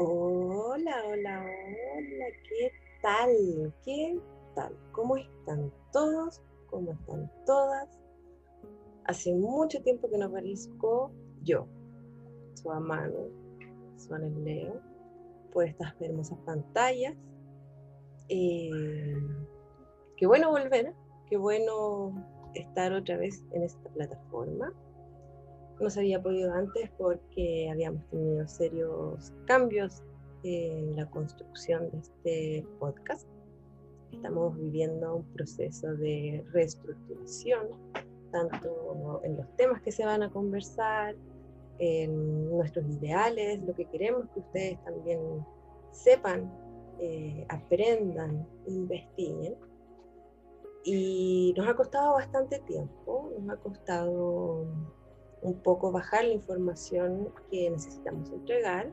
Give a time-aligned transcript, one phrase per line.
[0.00, 2.72] Hola, hola, hola, ¿qué
[3.02, 3.74] tal?
[3.84, 4.16] ¿Qué
[4.54, 4.72] tal?
[4.92, 6.40] ¿Cómo están todos?
[6.70, 7.98] ¿Cómo están todas?
[9.06, 11.10] Hace mucho tiempo que no aparezco
[11.42, 11.66] yo,
[12.54, 13.28] su amado,
[13.96, 14.80] su Leo,
[15.52, 17.16] por estas hermosas pantallas.
[18.28, 19.18] Eh,
[20.16, 20.94] qué bueno volver,
[21.28, 22.12] qué bueno
[22.54, 24.72] estar otra vez en esta plataforma
[25.80, 30.02] no se había podido antes porque habíamos tenido serios cambios
[30.42, 33.28] en la construcción de este podcast.
[34.12, 37.68] Estamos viviendo un proceso de reestructuración,
[38.32, 41.14] tanto en los temas que se van a conversar,
[41.78, 45.20] en nuestros ideales, lo que queremos que ustedes también
[45.92, 46.52] sepan,
[46.98, 49.54] eh, aprendan, investiguen.
[50.84, 54.66] Y nos ha costado bastante tiempo, nos ha costado
[55.42, 58.90] un poco bajar la información que necesitamos entregar.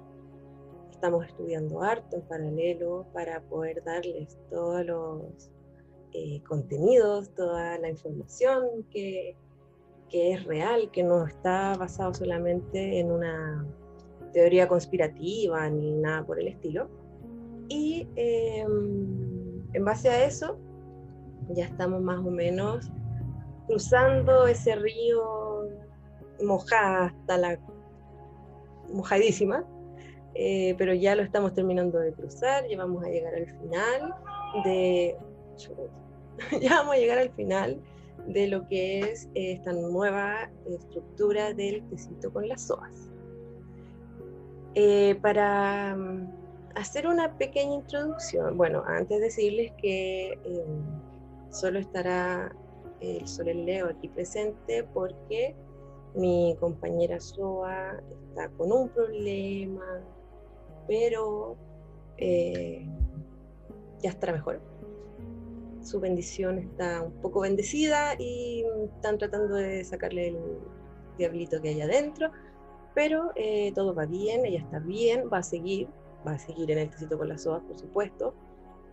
[0.91, 5.51] Estamos estudiando harto en paralelo para poder darles todos los
[6.13, 9.35] eh, contenidos, toda la información que,
[10.09, 13.65] que es real, que no está basado solamente en una
[14.31, 16.89] teoría conspirativa ni nada por el estilo.
[17.67, 20.57] Y em, en base a eso,
[21.49, 22.91] ya estamos más o menos
[23.67, 25.44] cruzando ese río
[26.43, 27.59] mojada hasta la
[28.91, 29.65] mojadísima,
[30.33, 34.15] eh, pero ya lo estamos terminando de cruzar, ya vamos a llegar al final
[34.63, 35.17] de
[36.61, 37.81] ya vamos a llegar al final
[38.27, 43.09] de lo que es esta nueva estructura del tecito con las soas.
[44.73, 46.27] Eh, para mm,
[46.75, 52.53] hacer una pequeña introducción, bueno, antes de decirles que em, solo estará
[52.99, 55.55] el Sol Leo aquí presente porque
[56.15, 60.01] mi compañera Soa está con un problema,
[60.87, 61.57] pero
[62.17, 62.85] eh,
[64.01, 64.61] ya estará mejor.
[65.81, 68.65] Su bendición está un poco bendecida y
[68.95, 70.37] están tratando de sacarle el
[71.17, 72.31] diablito que hay adentro,
[72.93, 75.87] pero eh, todo va bien, ella está bien, va a seguir,
[76.25, 78.33] va a seguir en el tecito con las soas, por supuesto.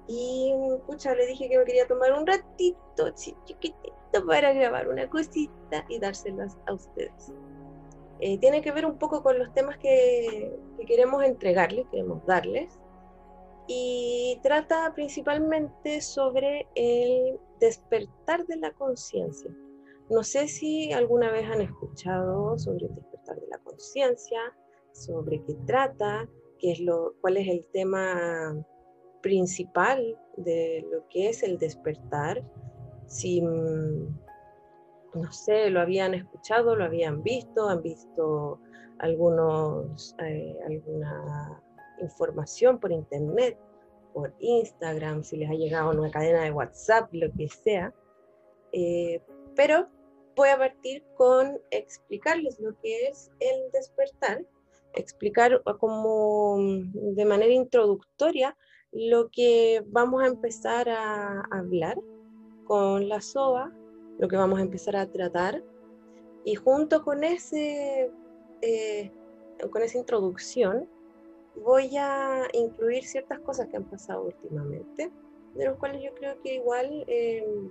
[0.09, 5.85] Y, escucha, le dije que me quería tomar un ratito chiquitito para grabar una cosita
[5.89, 7.33] y dárselas a ustedes.
[8.21, 12.79] Eh, tiene que ver un poco con los temas que, queremos entregarles, queremos darles,
[13.67, 19.51] y trata principalmente sobre el despertar de la conciencia.
[20.09, 24.41] No sé si alguna vez han escuchado sobre el despertar de la conciencia,
[24.93, 28.55] sobre qué trata, qué es lo, cuál es el tema
[29.23, 32.43] principal de lo que es el despertar,
[33.07, 34.19] si, mm,
[35.15, 38.61] no sé, lo habían escuchado, lo habían visto, han visto
[38.99, 41.63] algunos, eh, alguna
[42.01, 43.59] información por internet,
[44.13, 47.95] por Instagram, si les ha llegado una cadena de WhatsApp, lo que sea.
[48.73, 49.21] Eh,
[49.55, 49.89] pero
[50.37, 54.45] voy a partir con explicarles lo que es el despertar,
[54.95, 58.57] explicar como mm, de manera introductoria
[58.93, 61.99] lo que vamos a empezar a hablar
[62.65, 63.73] con la SOA,
[64.19, 65.65] lo que vamos a empezar a tratar.
[66.45, 68.11] Y junto con, ese,
[68.61, 69.11] eh,
[69.71, 70.89] con esa introducción,
[71.57, 75.11] voy a incluir ciertas cosas que han pasado últimamente,
[75.55, 77.71] de los cuales yo creo que igual em,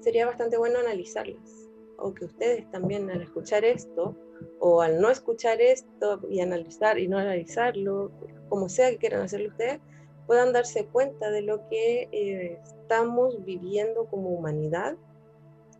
[0.00, 1.68] sería bastante bueno analizarlas.
[1.98, 4.16] O que ustedes también al escuchar esto,
[4.60, 8.10] o al no escuchar esto y analizar y no analizarlo,
[8.48, 9.80] como sea que quieran hacerlo ustedes,
[10.26, 14.96] puedan darse cuenta de lo que eh, estamos viviendo como humanidad,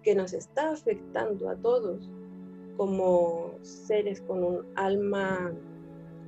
[0.03, 2.11] que nos está afectando a todos
[2.77, 5.53] como seres con un alma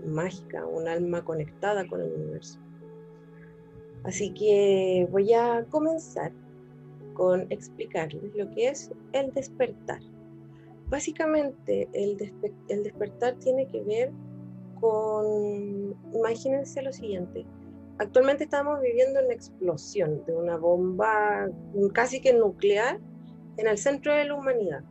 [0.06, 2.58] mágica, un alma conectada con el universo.
[4.04, 6.30] Así que voy a comenzar
[7.14, 10.00] con explicarles lo que es el despertar.
[10.88, 12.32] Básicamente el,
[12.68, 14.12] el despertar tiene que ver
[14.80, 17.46] con, imagínense lo siguiente,
[17.98, 21.48] actualmente estamos viviendo una explosión de una bomba
[21.92, 23.00] casi que nuclear
[23.56, 24.82] en el centro de la humanidad.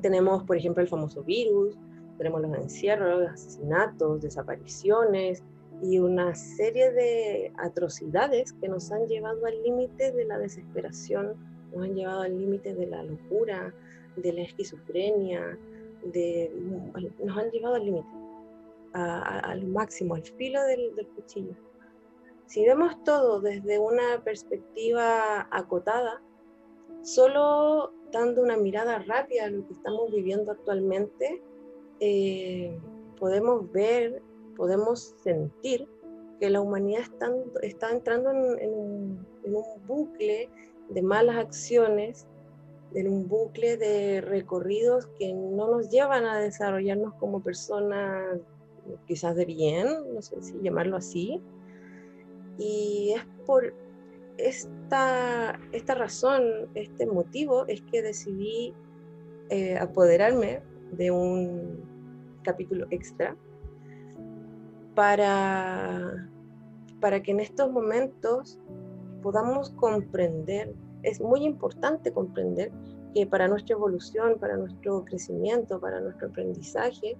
[0.00, 1.76] Tenemos, por ejemplo, el famoso virus,
[2.18, 5.42] tenemos los encierros, los asesinatos, desapariciones
[5.82, 11.34] y una serie de atrocidades que nos han llevado al límite de la desesperación,
[11.74, 13.74] nos han llevado al límite de la locura,
[14.16, 15.58] de la esquizofrenia,
[16.04, 16.52] de,
[17.22, 18.08] nos han llevado al límite
[18.92, 21.54] al máximo, al filo del, cuchillo.
[22.46, 26.22] Si vemos todo desde una perspectiva acotada,
[27.02, 31.42] solo dando una mirada rápida a lo que estamos viviendo actualmente,
[32.00, 32.78] eh,
[33.18, 34.22] podemos ver
[34.56, 35.86] podemos sentir
[36.40, 37.30] que la humanidad está,
[37.62, 40.48] está entrando en, un, en, un, bucle
[40.88, 42.26] de malas acciones,
[42.94, 48.40] en un bucle de recorridos que no nos llevan a desarrollarnos como personas
[49.06, 51.40] quizás de bien, no sé si llamarlo así.
[52.58, 53.74] Y es por
[54.38, 56.42] esta, esta razón,
[56.74, 58.74] este motivo, es que decidí
[59.50, 60.62] eh, apoderarme
[60.92, 61.80] de un
[62.42, 63.36] capítulo extra
[64.94, 66.28] para,
[67.00, 68.58] para que en estos momentos
[69.22, 70.74] podamos comprender,
[71.06, 72.72] es muy importante comprender
[73.14, 77.16] que para nuestra evolución, para nuestro crecimiento, para nuestro aprendizaje,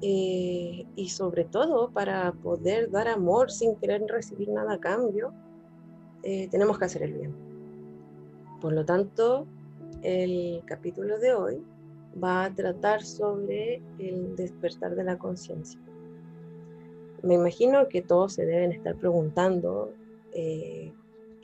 [0.00, 5.32] eh, y sobre todo para poder dar amor sin querer recibir nada a cambio,
[6.22, 7.34] eh, tenemos que hacer el bien.
[8.60, 9.46] Por lo tanto,
[10.02, 11.62] el capítulo de hoy
[12.22, 15.80] va a tratar sobre el despertar de la conciencia.
[17.22, 19.92] Me imagino que todos se deben estar preguntando
[20.32, 20.92] eh,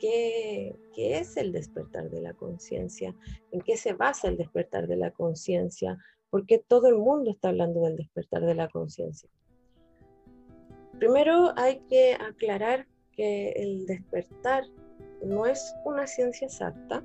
[0.01, 3.15] ¿qué, ¿qué, es el despertar de la conciencia,
[3.51, 5.97] en qué se basa el despertar de la conciencia,
[6.31, 9.29] por qué todo el mundo está hablando del despertar de la conciencia.
[10.97, 14.63] Primero hay que aclarar que el despertar
[15.23, 17.03] no es una ciencia exacta,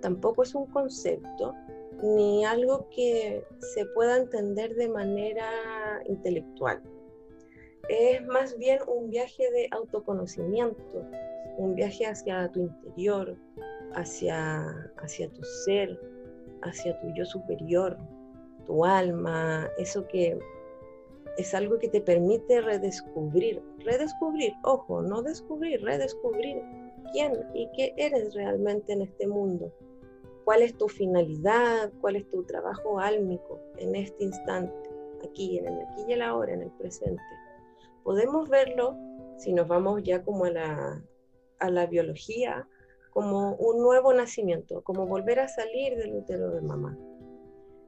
[0.00, 1.54] tampoco es un concepto,
[2.02, 3.44] ni algo que
[3.74, 5.48] se pueda entender de manera
[6.06, 6.82] intelectual.
[7.88, 11.04] Es más bien un viaje de autoconocimiento,
[11.58, 13.36] un viaje hacia tu interior,
[13.94, 15.98] hacia, hacia tu ser,
[16.62, 17.98] hacia tu yo superior,
[18.66, 20.38] tu alma, eso que
[21.36, 26.62] es algo que te permite redescubrir, redescubrir, ojo, no descubrir, redescubrir
[27.12, 29.72] quién y qué eres realmente en este mundo,
[30.44, 34.90] cuál es tu finalidad, cuál es tu trabajo álmico en este instante,
[35.24, 37.22] aquí, en el aquí y el ahora, en el presente.
[38.02, 38.96] Podemos verlo
[39.38, 41.02] si nos vamos ya como a la,
[41.62, 42.68] a la biología,
[43.10, 46.98] como un nuevo nacimiento, como volver a salir del útero de mamá.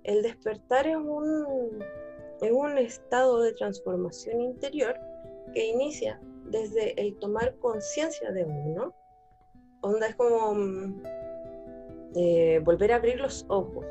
[0.05, 1.83] El despertar es un,
[2.41, 4.95] es un estado de transformación interior
[5.55, 8.95] que inicia desde el tomar conciencia de uno.
[9.81, 11.03] Onda es como mm,
[12.17, 13.87] eh, volver a abrir los ojos,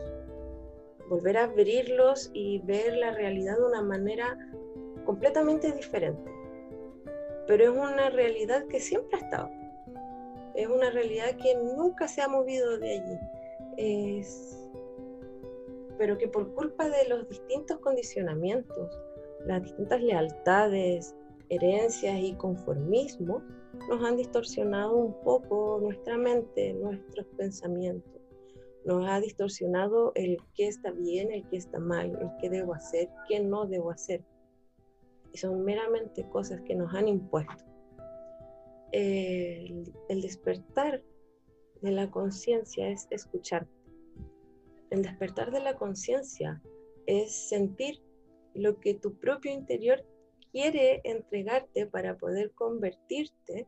[1.09, 4.37] volver a abrirlos y ver la realidad de una manera
[5.03, 6.31] completamente diferente.
[7.47, 9.62] Pero es una realidad que siempre ha estado.
[10.55, 13.17] Es una realidad que nunca se ha movido de allí.
[15.97, 18.99] Pero que por culpa de los distintos condicionamientos,
[19.45, 21.15] las distintas lealtades,
[21.49, 23.43] herencias y conformismos,
[23.89, 28.21] nos han distorsionado un poco nuestra mente, nuestros pensamientos.
[28.85, 33.09] Nos ha distorsionado el qué está bien, el qué está mal, el qué debo hacer,
[33.27, 34.21] qué no debo hacer.
[35.31, 37.72] Y son meramente cosas que nos han impuesto.
[38.93, 41.03] El, el despertar
[41.81, 43.67] de la conciencia es escuchar.
[44.89, 46.61] El despertar de la conciencia
[47.05, 48.01] es sentir
[48.53, 50.05] lo que tu propio interior
[50.51, 53.67] quiere entregarte para poder convertirte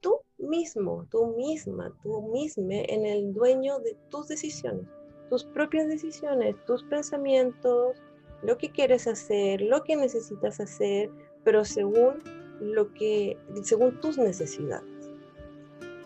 [0.00, 4.86] tú mismo, tú misma, tú misma en el dueño de tus decisiones,
[5.28, 7.96] tus propias decisiones, tus pensamientos,
[8.42, 11.10] lo que quieres hacer, lo que necesitas hacer,
[11.44, 12.18] pero según
[12.60, 14.84] lo que, según tus necesidades.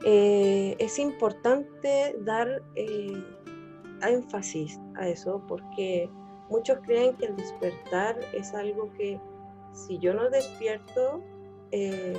[0.04, 3.22] Eh, es importante dar eh,
[4.02, 6.10] énfasis a eso porque
[6.48, 9.20] muchos creen que el despertar es algo que
[9.72, 11.22] si yo no despierto,
[11.70, 12.16] eh,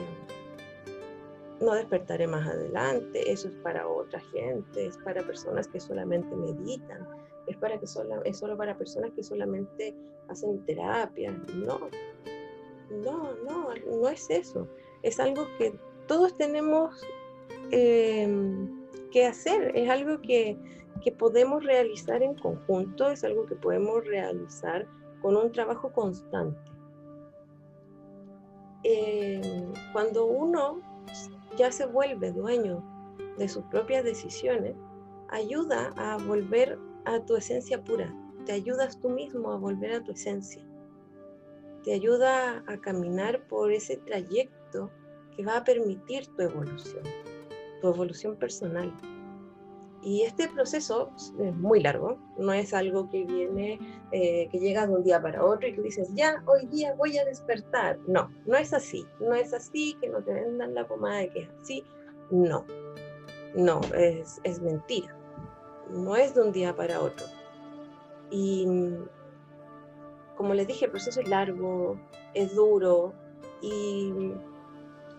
[1.59, 7.07] no despertaré más adelante, eso es para otra gente, es para personas que solamente meditan,
[7.47, 9.93] es, para que solo, es solo para personas que solamente
[10.29, 11.31] hacen terapia.
[11.53, 11.89] No,
[13.01, 14.67] no, no, no es eso.
[15.01, 17.01] Es algo que todos tenemos
[17.71, 18.27] eh,
[19.11, 20.57] que hacer, es algo que
[21.03, 24.87] que podemos realizar en conjunto, es algo que podemos realizar
[25.21, 26.57] con un trabajo constante.
[28.83, 29.41] Eh,
[29.91, 30.81] cuando uno
[31.57, 32.83] ya se vuelve dueño
[33.37, 34.75] de sus propias decisiones,
[35.29, 38.13] ayuda a volver a tu esencia pura,
[38.45, 40.63] te ayudas tú mismo a volver a tu esencia,
[41.83, 44.89] te ayuda a caminar por ese trayecto
[45.35, 47.03] que va a permitir tu evolución,
[47.81, 48.93] tu evolución personal.
[50.01, 53.79] Y este proceso es muy largo, no es algo que viene,
[54.11, 57.17] eh, que llega de un día para otro y que dices, ya, hoy día voy
[57.17, 57.97] a despertar.
[58.05, 61.39] No, no es así, no es así, que no te vendan la pomada de que
[61.43, 61.83] es así.
[62.31, 62.65] No,
[63.55, 65.15] no, es, es mentira.
[65.89, 67.25] No es de un día para otro.
[68.29, 68.67] Y
[70.35, 71.97] como les dije, el proceso es largo,
[72.33, 73.13] es duro
[73.61, 74.33] y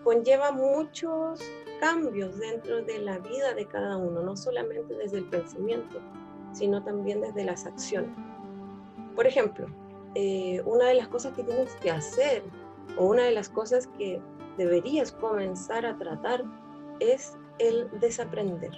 [0.03, 1.41] conlleva muchos
[1.79, 5.99] cambios dentro de la vida de cada uno, no solamente desde el pensamiento,
[6.53, 8.15] sino también desde las acciones.
[9.15, 9.67] Por ejemplo,
[10.13, 12.43] eh, una de las cosas que tienes que hacer
[12.97, 14.21] o una de las cosas que
[14.57, 16.43] deberías comenzar a tratar
[16.99, 18.71] es el desaprender,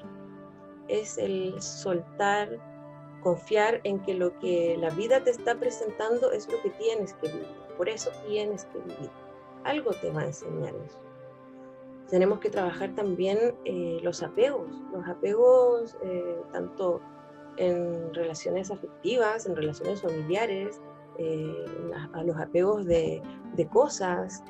[0.88, 2.58] es el soltar,
[3.22, 7.28] confiar en que lo que la vida te está presentando es lo que tienes que
[7.28, 7.48] vivir,
[7.78, 9.10] por eso tienes que vivir.
[9.64, 11.00] Algo te va a enseñar eso.
[12.10, 17.02] Tenemos que trabajar también eh, los apegos, los apegos eh, tanto
[17.58, 20.80] en relaciones afectivas, en relaciones familiares,
[21.18, 21.66] eh,
[22.14, 23.22] a los apegos de,
[23.56, 24.44] de, cosas.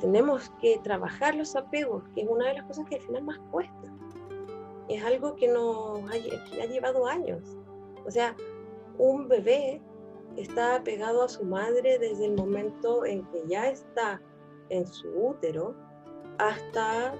[0.00, 3.38] Tenemos que trabajar los apegos, que es una de las cosas que al final más
[3.50, 3.94] cuesta.
[4.88, 6.12] Es algo que nos ha,
[6.50, 7.56] que ha llevado años.
[8.06, 8.36] O sea,
[8.98, 9.82] un bebé
[10.36, 14.20] está apegado a su madre desde el momento en que ya está
[14.68, 15.74] en su útero
[16.38, 17.14] hasta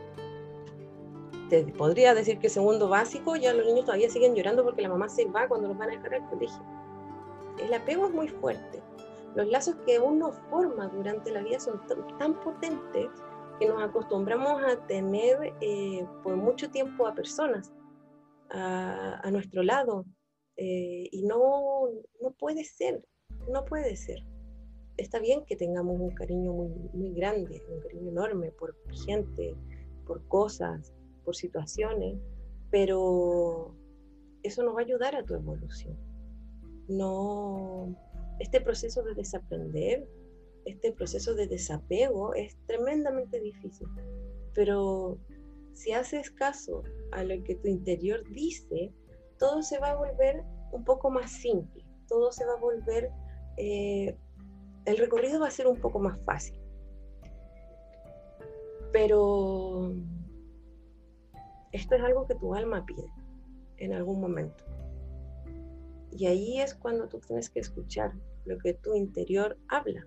[1.49, 5.09] te podría decir que segundo básico, ya los niños todavía siguen llorando porque la mamá
[5.09, 6.63] se va cuando los van a dejar al colegio.
[7.59, 8.83] El apego es muy fuerte.
[9.35, 11.81] Los lazos que uno forma durante la vida son
[12.19, 13.09] tan, potentes
[13.61, 17.73] que nos acostumbramos a tener eh, por mucho tiempo a personas
[18.51, 20.05] a, nuestro lado.
[20.57, 21.89] Eh, y no,
[22.21, 23.05] no puede ser,
[23.51, 24.21] no puede ser.
[24.97, 29.55] Está bien que tengamos un cariño muy, muy grande, un cariño enorme por gente,
[30.07, 30.95] por cosas,
[31.25, 32.19] por situaciones,
[32.71, 33.75] pero
[34.43, 35.97] eso no va a ayudar a tu evolución.
[36.89, 37.95] No,
[38.39, 40.09] este proceso de desaprender,
[40.65, 43.89] este proceso de desapego es tremendamente difícil,
[44.55, 45.19] pero
[45.75, 46.83] si haces caso
[47.13, 48.93] a lo que tu interior dice,
[49.39, 53.11] todo se va a volver un poco más simple, todo se va a volver,
[53.57, 54.17] eh,
[54.85, 56.59] el recorrido va a ser un poco más fácil.
[58.93, 59.93] Pero
[61.73, 63.07] esto es algo que tu alma pide
[63.79, 64.65] en algún momento.
[66.11, 68.13] Y ahí es cuando tú tienes que escuchar
[68.47, 70.07] lo que tu interior habla.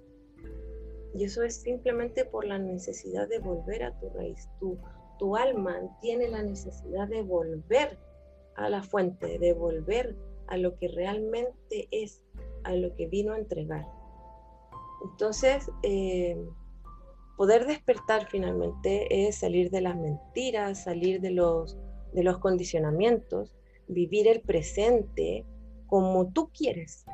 [1.14, 4.50] Y eso es simplemente por la necesidad de volver a tu raíz.
[4.60, 4.78] Tu,
[5.20, 7.98] tu alma tiene la necesidad de volver
[8.66, 10.16] a la fuente, de volver
[10.48, 12.24] a lo que realmente es,
[12.64, 13.86] a lo que vino a entregar.
[15.04, 16.38] Entonces, eh,
[17.38, 21.78] poder despertar finalmente es salir de las mentiras, salir de los,
[22.14, 23.56] de los condicionamientos,
[23.88, 25.46] vivir el presente
[25.88, 27.06] como tú quieres,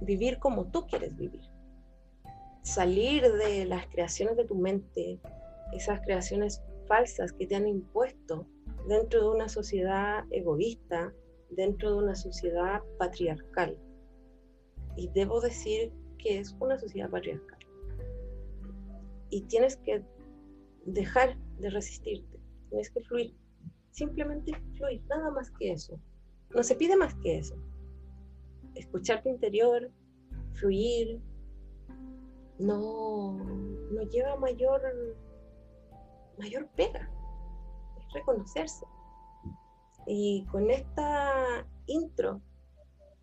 [0.00, 1.48] vivir como tú quieres vivir,
[2.62, 5.20] salir de las creaciones de tu mente,
[5.72, 8.46] esas creaciones falsas que te han impuesto
[8.86, 11.12] dentro de una sociedad egoísta,
[11.50, 13.78] dentro de una sociedad patriarcal.
[14.96, 17.58] Y debo decir que es una sociedad patriarcal
[19.30, 20.02] y tienes que
[20.86, 23.34] dejar de resistirte, tienes que fluir,
[23.90, 25.98] simplemente fluir, nada más que eso.
[26.54, 27.56] No se pide más que eso.
[28.74, 29.90] Escuchar tu interior,
[30.54, 31.20] fluir,
[32.58, 33.36] no,
[33.92, 34.80] no lleva mayor,
[36.38, 37.10] mayor pega,
[38.12, 38.86] reconocerse.
[40.06, 42.40] Y con esta intro,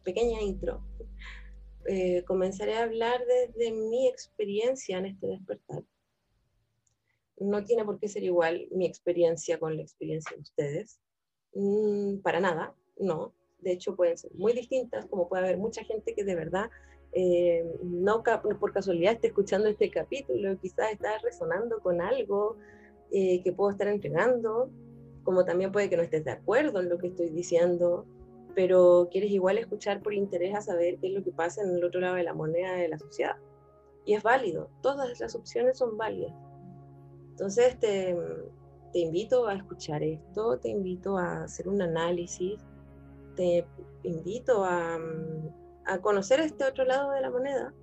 [0.04, 0.84] pequeña intro,
[1.88, 5.84] eh, comenzaré a hablar desde mi experiencia en este despertar
[7.38, 11.00] no tiene por qué ser igual mi experiencia con la experiencia de ustedes.
[11.54, 13.34] Mm, para nada, no.
[13.60, 16.70] De hecho, pueden ser muy distintas, como puede haber mucha gente que de verdad
[17.14, 18.24] eh, no
[18.60, 22.58] por casualidad esté escuchando este capítulo, quizás está resonando con algo
[23.18, 24.70] eh, que puedo estar entregando,
[25.24, 28.06] como también puede que no estés de acuerdo en lo que estoy diciendo,
[28.56, 31.84] pero quieres igual escuchar por interés a saber qué es lo que pasa en el
[31.86, 33.38] otro lado de la moneda de la sociedad.
[34.04, 36.34] Y es válido, todas las opciones son válidas.
[37.30, 38.18] Entonces te,
[38.92, 42.60] invito a escuchar esto, te invito a hacer un análisis,
[43.38, 43.66] te
[44.04, 45.00] invito a,
[46.02, 47.74] conocer este otro lado de la moneda,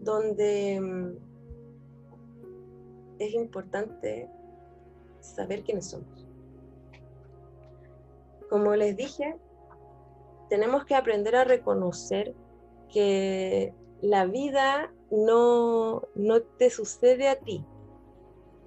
[0.00, 1.10] donde mm,
[3.18, 4.30] es importante
[5.34, 6.26] saber quiénes somos.
[8.48, 9.36] Como les dije,
[10.48, 12.34] tenemos que aprender a reconocer
[12.92, 17.64] que la vida no, no te sucede a ti,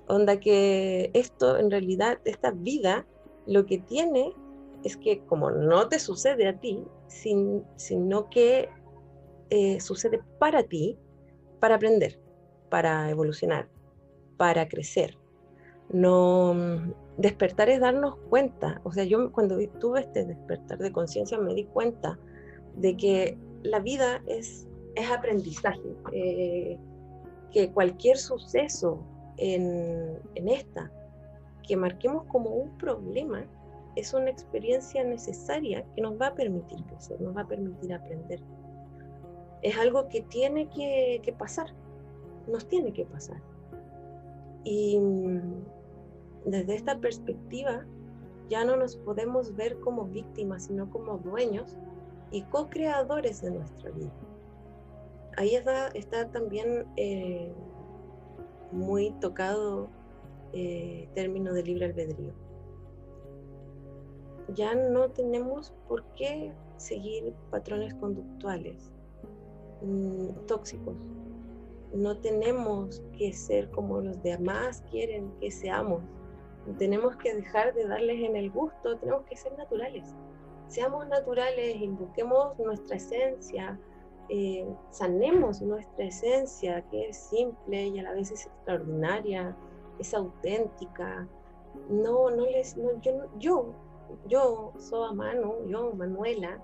[0.09, 3.05] Onda que esto, en realidad, esta vida,
[3.45, 4.33] lo que tiene
[4.83, 8.69] es que como no te sucede a ti, sin, sino que
[9.51, 10.97] eh, sucede para ti,
[11.59, 12.19] para aprender,
[12.71, 13.69] para evolucionar,
[14.35, 15.15] para crecer.
[15.91, 16.55] No
[17.17, 18.81] despertar es darnos cuenta.
[18.83, 22.17] O sea, yo cuando tuve este despertar de conciencia me di cuenta
[22.75, 25.95] de que la vida es es aprendizaje.
[26.11, 26.77] Eh,
[27.51, 29.03] que cualquier suceso
[29.37, 30.91] en, en esta,
[31.67, 33.43] que marquemos como un problema,
[33.95, 38.39] es una experiencia necesaria que nos va a permitir crecer, nos va a permitir aprender.
[39.63, 41.67] Es algo que tiene que, que pasar,
[42.47, 43.41] nos tiene que pasar.
[44.63, 45.63] Y mm,
[46.45, 47.85] desde esta perspectiva
[48.49, 51.77] ya no nos podemos ver como víctimas, sino como dueños
[52.31, 54.11] y co-creadores de nuestra vida.
[55.37, 57.53] Ahí está, también eh,
[58.71, 59.87] muy tocado
[60.53, 62.33] eh, término de libre albedrío.
[64.55, 68.91] Ya no tenemos por qué seguir patrones conductuales
[69.81, 70.95] mm, tóxicos.
[71.93, 76.01] No tenemos que ser como los demás quieren que seamos.
[76.77, 80.13] Tenemos que dejar de darles en el gusto, tenemos que ser naturales.
[80.67, 83.79] Seamos naturales, invoquemos nuestra esencia,
[84.29, 89.55] eh, sanemos nuestra esencia, que es simple y a la vez es extraordinaria,
[89.97, 91.27] es auténtica.
[91.89, 93.73] No, no les, no, yo, yo,
[94.27, 96.61] yo, soy Manu, yo, Manuela,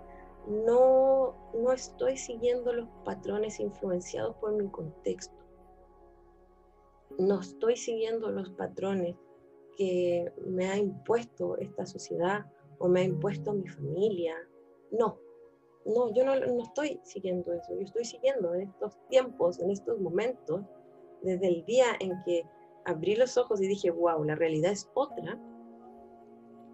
[0.47, 5.35] no, no estoy siguiendo los patrones influenciados por mi contexto.
[7.17, 9.15] No estoy siguiendo los patrones
[9.77, 12.45] que me ha impuesto esta sociedad
[12.79, 14.35] o me ha impuesto mi familia.
[14.91, 15.17] No,
[15.85, 17.73] no, yo no, no estoy siguiendo eso.
[17.73, 20.61] Yo estoy siguiendo en estos tiempos, en estos momentos,
[21.21, 22.43] desde el día en que
[22.85, 25.39] abrí los ojos y dije, wow, la realidad es otra,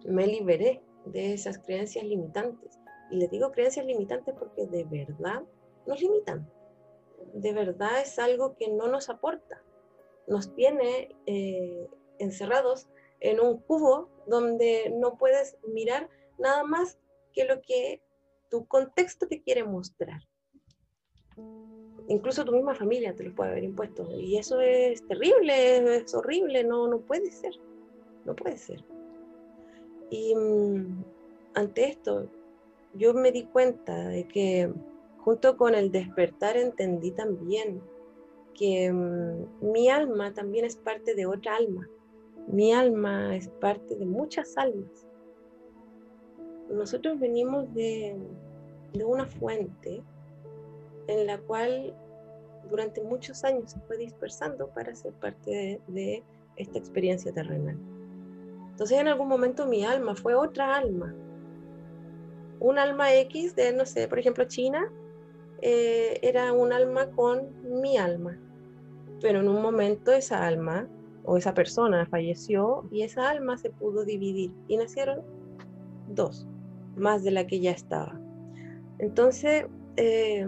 [0.05, 2.79] me liberé de esas creencias limitantes.
[3.09, 5.43] Y les digo creencias limitantes porque de verdad
[5.87, 6.49] nos limitan.
[7.33, 9.61] De verdad es algo que no nos aporta.
[10.27, 11.87] Nos tiene eh,
[12.21, 12.87] encerrados
[13.19, 16.97] en un cubo donde no puedes mirar nada más
[17.33, 18.01] que lo que
[18.49, 20.21] tu contexto te quiere mostrar
[22.11, 24.07] incluso tu misma familia te lo puede haber impuesto.
[24.19, 27.53] Y eso es terrible, es horrible, no, no puede ser,
[28.25, 28.83] no puede ser.
[30.09, 31.03] Y mm,
[31.53, 32.27] ante esto,
[32.93, 34.71] yo me di cuenta de que
[35.19, 37.81] junto con el despertar entendí también
[38.53, 41.87] que mm, mi alma también es parte de otra alma.
[42.47, 45.05] Mi alma es parte de muchas almas.
[46.69, 48.15] Nosotros venimos de,
[49.05, 50.03] una fuente
[51.07, 51.93] en la cual
[52.69, 56.23] durante muchos años se fue dispersando para ser parte de,
[56.57, 57.77] esta experiencia terrenal.
[58.71, 61.13] Entonces en algún momento mi alma fue otra alma.
[62.59, 64.91] Un alma X de, no sé, por ejemplo, China,
[65.61, 68.37] eh, era un alma con mi alma.
[69.21, 70.87] Pero en un momento esa alma
[71.23, 75.21] o esa persona falleció y esa alma se pudo dividir y nacieron
[76.09, 76.47] dos,
[76.95, 78.19] más de la que ya estaba.
[78.99, 79.65] Entonces,
[79.97, 80.45] eh,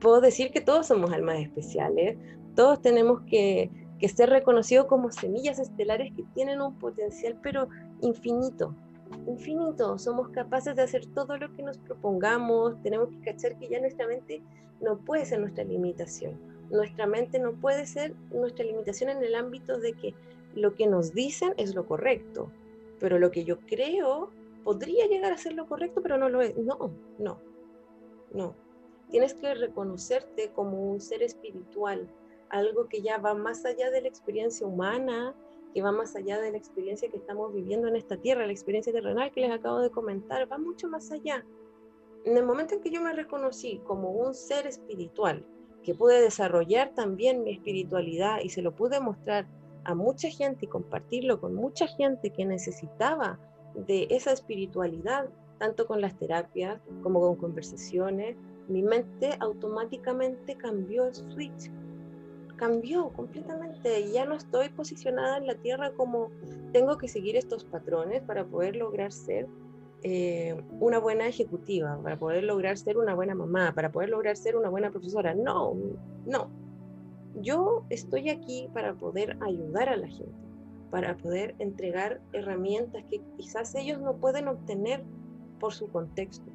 [0.00, 2.16] puedo decir que todos somos almas especiales,
[2.54, 3.70] todos tenemos que,
[4.14, 7.68] ser reconocidos como semillas estelares que tienen un potencial pero
[8.00, 8.74] infinito,
[9.26, 13.78] infinito, somos capaces de hacer todo lo que nos propongamos, tenemos que cachar que ya
[13.78, 14.42] nuestra mente
[14.80, 16.40] no puede ser nuestra limitación,
[16.70, 20.14] nuestra mente no puede ser nuestra limitación en el ámbito de que
[20.54, 22.50] lo que nos dicen es lo correcto,
[22.98, 24.30] pero lo que yo creo
[24.64, 26.56] podría llegar a ser lo correcto, pero no lo es.
[26.56, 27.38] No, no,
[28.32, 28.54] no.
[29.10, 32.08] Tienes que reconocerte como un ser espiritual,
[32.48, 35.34] algo que ya va más allá de la experiencia humana,
[35.74, 38.92] que va más allá de la experiencia que estamos viviendo en esta tierra, la experiencia
[38.92, 41.44] terrenal que les acabo de comentar, va mucho más allá.
[42.24, 45.44] En el momento en que yo me reconocí como un ser espiritual,
[45.82, 49.46] que pude desarrollar también mi espiritualidad y se lo pude mostrar
[49.84, 53.38] a mucha gente y compartirlo con mucha gente que necesitaba
[53.74, 58.36] de esa espiritualidad, tanto con las terapias como con conversaciones,
[58.68, 61.70] mi mente automáticamente cambió el switch,
[62.56, 64.10] cambió completamente.
[64.12, 66.30] Ya no estoy posicionada en la tierra como
[66.72, 69.48] tengo que seguir estos patrones para poder lograr ser
[70.02, 74.56] eh, una buena ejecutiva, para poder lograr ser una buena mamá, para poder lograr ser
[74.56, 75.34] una buena profesora.
[75.34, 75.74] No,
[76.26, 76.48] no.
[77.42, 80.32] Yo estoy aquí para poder ayudar a la gente,
[80.90, 85.04] para poder entregar herramientas que quizás ellos no pueden obtener
[85.58, 86.50] por su contexto.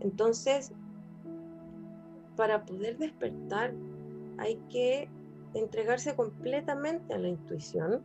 [0.00, 0.72] Entonces,
[2.36, 3.72] para poder despertar
[4.38, 5.08] hay que
[5.54, 8.02] entregarse completamente a la intuición,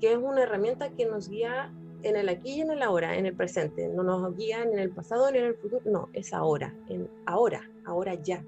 [0.00, 3.26] que es una herramienta que nos guía en el aquí y en el ahora, en
[3.26, 3.88] el presente.
[3.88, 7.68] No nos guía en el pasado ni en el futuro, no, es ahora, en ahora,
[7.84, 8.44] ahora ya,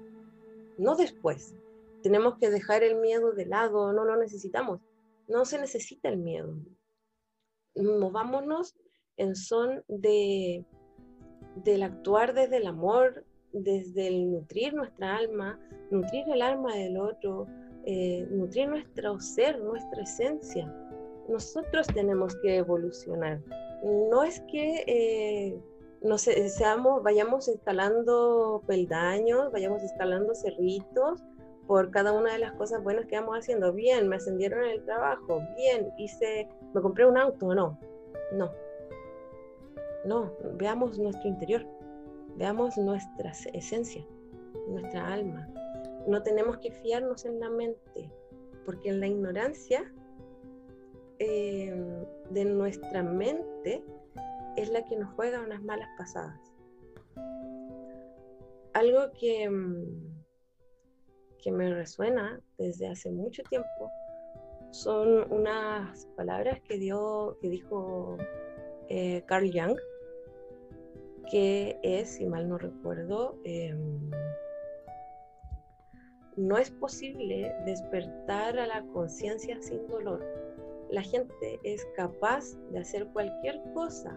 [0.77, 1.55] no después.
[2.01, 4.81] Tenemos que dejar el miedo de lado, no lo necesitamos.
[5.27, 6.53] No se necesita el miedo.
[7.75, 8.75] Movámonos
[9.15, 10.65] en son de
[11.55, 15.59] del actuar desde el amor, desde el nutrir nuestra alma,
[15.91, 17.47] nutrir el alma del otro,
[17.85, 20.73] eh, nutrir nuestro ser, nuestra esencia.
[21.27, 23.39] Nosotros tenemos que evolucionar.
[23.83, 25.59] No es que eh,
[26.49, 31.23] seamos, vayamos instalando peldaños, vayamos instalando cerritos
[31.67, 33.71] por cada una de las cosas buenas que vamos haciendo.
[33.73, 37.79] Bien, me ascendieron en el trabajo, bien, hice, me compré un auto, no,
[38.33, 38.51] no.
[40.05, 41.65] No, veamos nuestro interior,
[42.35, 44.05] veamos nuestra esencia,
[44.67, 45.47] nuestra alma.
[46.07, 48.11] No tenemos que fiarnos en la mente,
[48.65, 49.92] porque en la ignorancia
[51.23, 53.83] em, de nuestra mente
[54.57, 56.39] es la que nos juega unas malas pasadas.
[58.73, 60.13] Algo que em,
[61.43, 63.91] que me resuena desde hace mucho tiempo
[64.71, 68.17] son unas palabras que, dio, que dijo
[68.87, 69.77] eh, Carl Jung,
[71.29, 74.09] que es, si mal no recuerdo, em,
[76.37, 80.25] no es posible despertar a la conciencia sin dolor.
[80.93, 84.15] La gente es capaz de hacer cualquier cosa,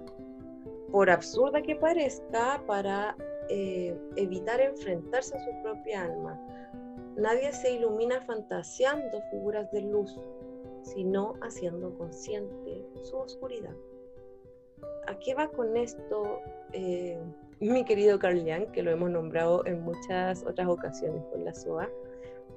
[0.92, 3.16] por absurda que parezca, para
[3.48, 6.38] eh, evitar enfrentarse a su propia alma.
[7.16, 10.20] Nadie se ilumina fantaseando figuras de luz,
[10.82, 13.74] sino haciendo consciente su oscuridad.
[15.06, 16.42] ¿A qué va con esto
[16.74, 17.18] eh,
[17.58, 21.88] mi querido Carl que lo hemos nombrado en muchas otras ocasiones con la SOA,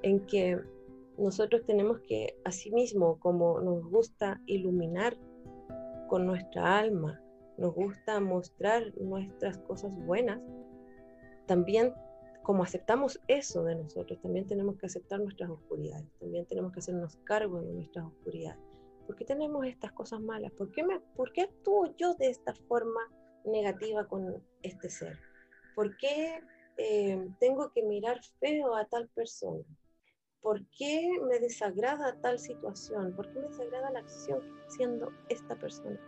[0.02, 0.60] en que
[1.20, 5.18] nosotros tenemos que, asimismo, como nos gusta iluminar
[6.08, 7.22] con nuestra alma,
[7.58, 10.40] nos gusta mostrar nuestras cosas buenas,
[11.46, 11.94] también
[12.44, 17.18] como aceptamos eso de nosotros, también tenemos que aceptar nuestras oscuridades, también tenemos que hacernos
[17.26, 18.60] cargo de nuestras oscuridades.
[19.06, 20.52] ¿Por qué tenemos estas cosas malas?
[20.54, 23.02] ¿Por qué, me, ¿Por qué actúo yo de esta forma
[23.44, 25.18] negativa con este ser?
[25.76, 26.42] ¿Por qué
[26.78, 29.64] eh, tengo que mirar feo a tal persona?
[30.42, 33.14] ¿Por qué me desagrada tal situación?
[33.14, 36.00] ¿Por qué me desagrada la acción haciendo esta persona?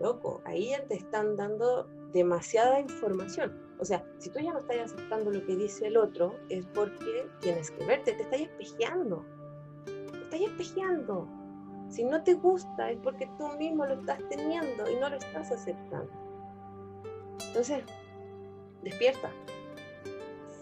[0.00, 3.58] Loco, ahí ya te están dando demasiada información.
[3.78, 7.26] O sea, si tú ya no estás aceptando lo que dice el otro, es porque
[7.40, 9.24] tienes que verte, te estás espejeando.
[9.84, 11.28] Te estás espejeando.
[11.88, 15.50] Si no te gusta, es porque tú mismo lo estás teniendo y no lo estás
[15.50, 16.10] aceptando.
[17.48, 17.84] Entonces,
[18.82, 19.30] despierta.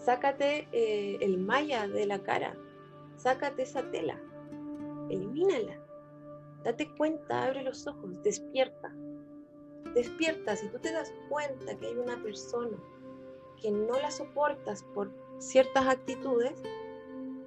[0.01, 2.55] Sácate eh, el malla de la cara.
[3.17, 4.19] Sácate esa tela.
[5.09, 5.79] Elimínala.
[6.63, 8.93] Date cuenta, abre los ojos, despierta
[9.93, 12.77] despierta, si tú te das cuenta que hay una persona
[13.61, 16.61] que no la soportas por ciertas actitudes,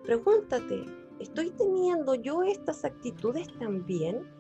[0.05, 0.85] pregúntate,
[1.19, 4.31] ¿estoy teniendo yo estas actitudes también?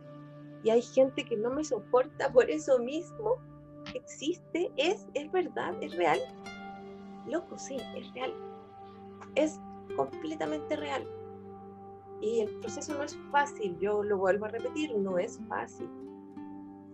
[0.62, 3.36] Y hay gente que no me soporta por eso mismo.
[3.92, 4.72] ¿Existe?
[4.76, 5.06] ¿Es?
[5.12, 5.74] ¿Es verdad?
[5.82, 6.18] ¿Es real?
[7.26, 8.32] Loco, sí, es real.
[9.34, 9.60] Es
[9.96, 11.06] completamente real.
[12.20, 15.88] Y el proceso no es fácil, yo lo vuelvo a repetir, no es fácil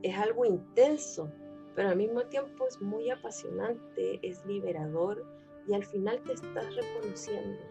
[0.03, 1.31] es algo intenso,
[1.75, 5.25] pero al mismo tiempo es muy apasionante, es liberador
[5.67, 7.63] y al final te estás reconociendo,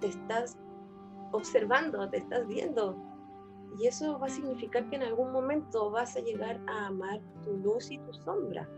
[0.00, 0.58] te estás
[1.32, 2.96] observando, te estás viendo.
[3.78, 7.56] Y eso va a significar que en algún momento vas a llegar a amar tu
[7.56, 8.68] luz y tu sombra.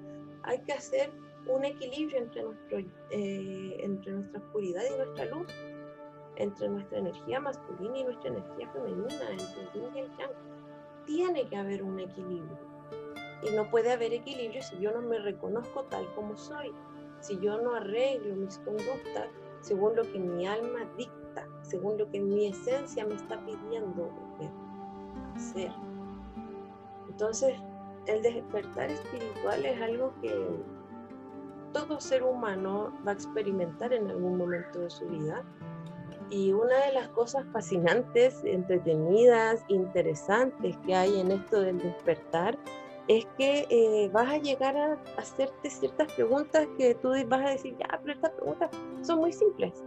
[0.45, 1.13] Hay que hacer
[1.47, 2.79] un equilibrio entre, nuestro,
[3.11, 5.47] eh, entre nuestra oscuridad y nuestra luz,
[6.37, 10.31] entre nuestra energía masculina y nuestra energía femenina, entre el yin y el yang
[11.07, 12.59] tiene que haber un equilibrio.
[13.43, 16.73] Y no puede haber equilibrio si yo no me reconozco tal como soy,
[17.21, 19.29] si yo no arreglo mis conductas
[19.61, 24.11] según lo que mi alma dicta, según lo que mi esencia me está pidiendo
[25.35, 25.73] hacer.
[27.09, 27.55] Entonces,
[28.07, 30.31] el despertar espiritual es algo que
[31.75, 35.45] todo ser humano va a experimentar en algún momento de su vida
[36.31, 42.57] y una de las cosas fascinantes, entretenidas, interesantes que hay en esto del despertar
[43.09, 47.77] es que eh, vas a llegar a hacerte ciertas preguntas que tú vas a decir,
[47.79, 48.71] ya, pero estas preguntas
[49.03, 49.85] son muy simples.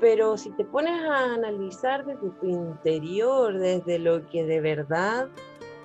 [0.00, 5.28] Pero si te pones a analizar desde tu interior, desde lo que de verdad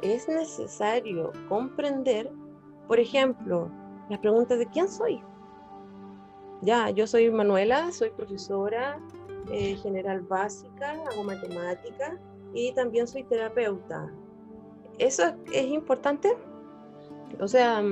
[0.01, 2.31] es necesario comprender,
[2.87, 3.69] por ejemplo,
[4.09, 5.21] las preguntas de quién soy.
[6.61, 8.99] Ya, yo soy Manuela, soy profesora,
[9.51, 12.17] eh, general básica, hago matemática
[12.53, 14.11] y también soy terapeuta.
[14.97, 16.35] ¿Eso es importante?
[17.39, 17.83] O sea,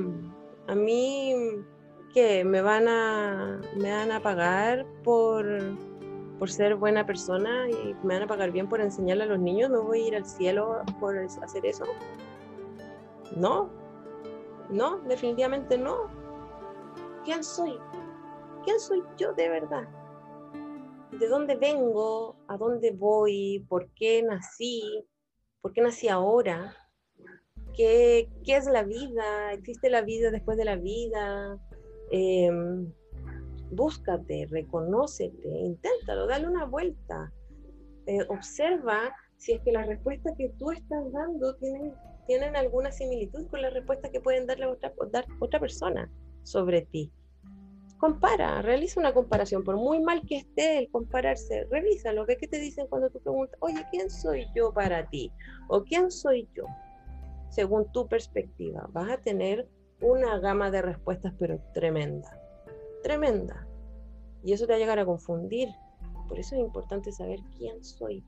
[0.68, 1.36] a mí
[2.14, 5.46] que me van a me van a pagar por,
[6.40, 9.70] por ser buena persona y me van a pagar bien por enseñarle a los niños,
[9.70, 11.86] no voy a ir al cielo por hacer eso.
[13.36, 13.70] No,
[14.74, 16.08] no, definitivamente no.
[17.24, 17.80] ¿Quién soy?
[18.64, 19.88] ¿quién soy yo de verdad?
[21.12, 22.36] ¿De dónde vengo?
[22.48, 23.66] ¿A dónde voy?
[23.70, 25.06] ¿Por qué nací?
[25.62, 26.76] ¿Por qué nací ahora?
[27.76, 29.54] ¿Qué, qué es la vida?
[29.54, 31.60] ¿Existe la vida después de la vida?
[32.12, 32.92] Em,
[33.72, 37.32] búscate, reconócete, inténtalo, dale una vuelta.
[38.06, 41.94] Eh, observa si es que las respuestas que tú estás dando tienen,
[42.28, 44.94] tienen alguna similitud con las respuestas que pueden darle otra,
[45.40, 46.10] otra persona
[46.44, 47.12] sobre ti.
[47.98, 52.60] Compara, realiza una comparación, por muy mal que esté el compararse, revísalo, ve qué te
[52.60, 55.32] dicen cuando tú preguntas, oye, ¿quién soy yo para ti?
[55.70, 56.66] ¿O quién soy yo?
[57.50, 59.70] Según tu perspectiva, vas a tener
[60.02, 62.38] una gama de respuestas, pero tremenda,
[63.04, 63.66] tremenda.
[64.44, 65.70] Y eso te va a llegar a confundir.
[66.28, 68.22] Por eso es importante saber quién soy,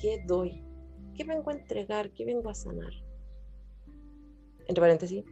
[0.00, 0.64] qué doy,
[1.18, 2.92] qué vengo a entregar, qué vengo a sanar.
[4.68, 5.24] Entre paréntesis,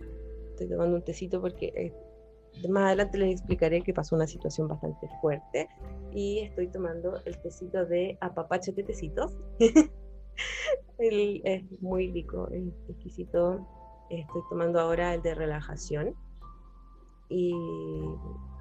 [0.50, 5.08] estoy tomando un tecito porque eh, más adelante les explicaré que pasó una situación bastante
[5.20, 5.68] fuerte
[6.12, 9.36] y estoy tomando el tecito de apapache de tecitos.
[10.98, 13.64] es muy rico, es exquisito.
[14.10, 16.16] Estoy tomando ahora el de relajación
[17.28, 17.52] y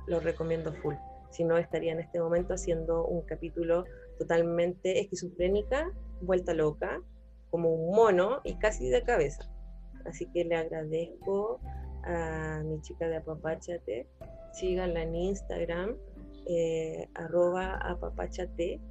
[0.06, 0.96] lo recomiendo full.
[1.32, 3.86] Si no, estaría en este momento haciendo un capítulo
[4.20, 7.02] totalmente esquizofrénica, vuelta loca,
[7.56, 9.50] como un mono y casi de cabeza.
[10.04, 11.62] Así que le agradezco
[12.04, 14.10] a mi chica de Apapachate.
[14.52, 15.96] Síganla en Instagram,
[16.48, 18.82] eh, arroba apapachate,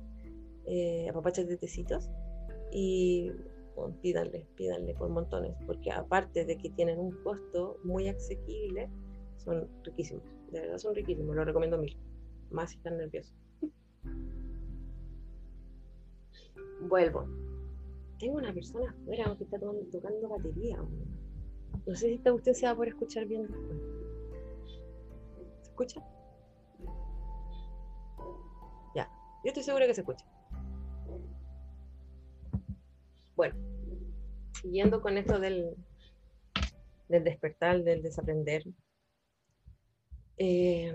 [0.64, 1.12] eh.
[2.72, 3.31] Y
[4.00, 8.88] pídanle, pídanle por montones, porque aparte de que tienen un costo muy asequible,
[9.37, 10.24] son riquísimos.
[10.53, 11.98] De verdad son riquísimos, lo recomiendo mil.
[12.50, 13.37] Más si están nerviosos.
[16.88, 17.29] Vuelvo.
[18.18, 20.79] Tengo una persona afuera que está tocando batería.
[21.87, 23.79] No sé si usted se va a escuchar bien después.
[25.61, 26.00] ¿Se escucha?
[28.94, 29.09] Ya,
[29.44, 30.24] yo estoy segura que se escucha.
[33.37, 33.57] Bueno,
[34.62, 35.74] siguiendo con esto del,
[37.09, 38.64] del despertar, del desaprender,
[40.38, 40.94] eh,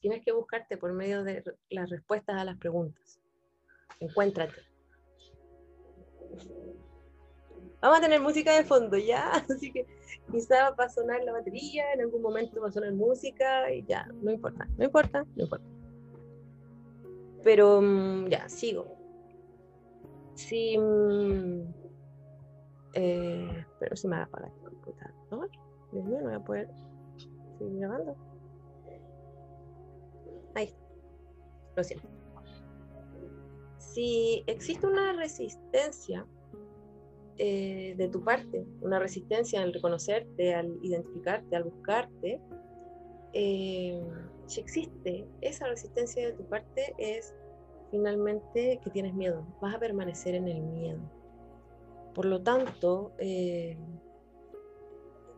[0.00, 3.20] tienes que buscarte por medio de las respuestas a las preguntas.
[4.00, 4.62] Encuéntrate.
[7.80, 9.86] Vamos a tener música de fondo ya, así que
[10.30, 14.06] quizá va a sonar la batería, en algún momento va a sonar música y ya,
[14.20, 15.64] no importa, no importa, no importa.
[17.44, 18.86] Pero mm, ya, sigo.
[20.34, 21.62] Sí, mm,
[22.94, 25.50] eh, pero se me va a apagar el computador.
[25.92, 26.68] Dios mío, no voy a poder
[27.58, 28.16] seguir grabando.
[30.54, 30.74] Ahí,
[31.76, 32.08] lo siento.
[33.78, 36.26] Si existe una resistencia
[37.40, 42.40] eh, de tu parte, una resistencia al reconocerte, al identificarte, al buscarte,
[43.32, 44.02] eh,
[44.46, 47.32] si existe esa resistencia de tu parte es
[47.92, 50.98] finalmente que tienes miedo, vas a permanecer en el miedo.
[52.12, 53.78] Por lo tanto, eh,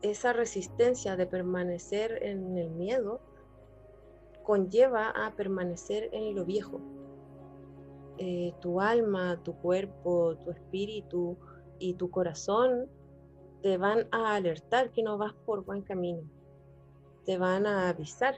[0.00, 3.20] esa resistencia de permanecer en el miedo
[4.42, 6.80] conlleva a permanecer en lo viejo.
[8.60, 11.38] tu alma, tu cuerpo, tu espíritu,
[11.80, 12.86] y tu corazón
[13.62, 16.22] te van a alertar que no vas por buen camino.
[17.26, 18.36] Te van a avisar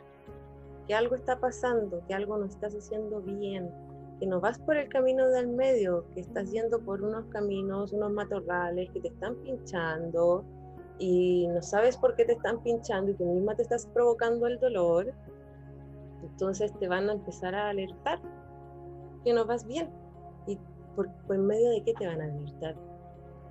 [0.86, 3.70] que algo está pasando, que algo no estás haciendo bien,
[4.18, 8.12] que no vas por el camino del medio, que estás yendo por unos caminos, unos
[8.12, 10.44] matorrales que te están pinchando
[10.98, 14.58] y no sabes por qué te están pinchando y tú misma te estás provocando el
[14.58, 15.12] dolor.
[16.22, 18.20] Entonces te van a empezar a alertar
[19.24, 19.90] que no vas bien.
[20.46, 20.58] ¿Y
[20.94, 22.91] por, por medio de qué te van a alertar?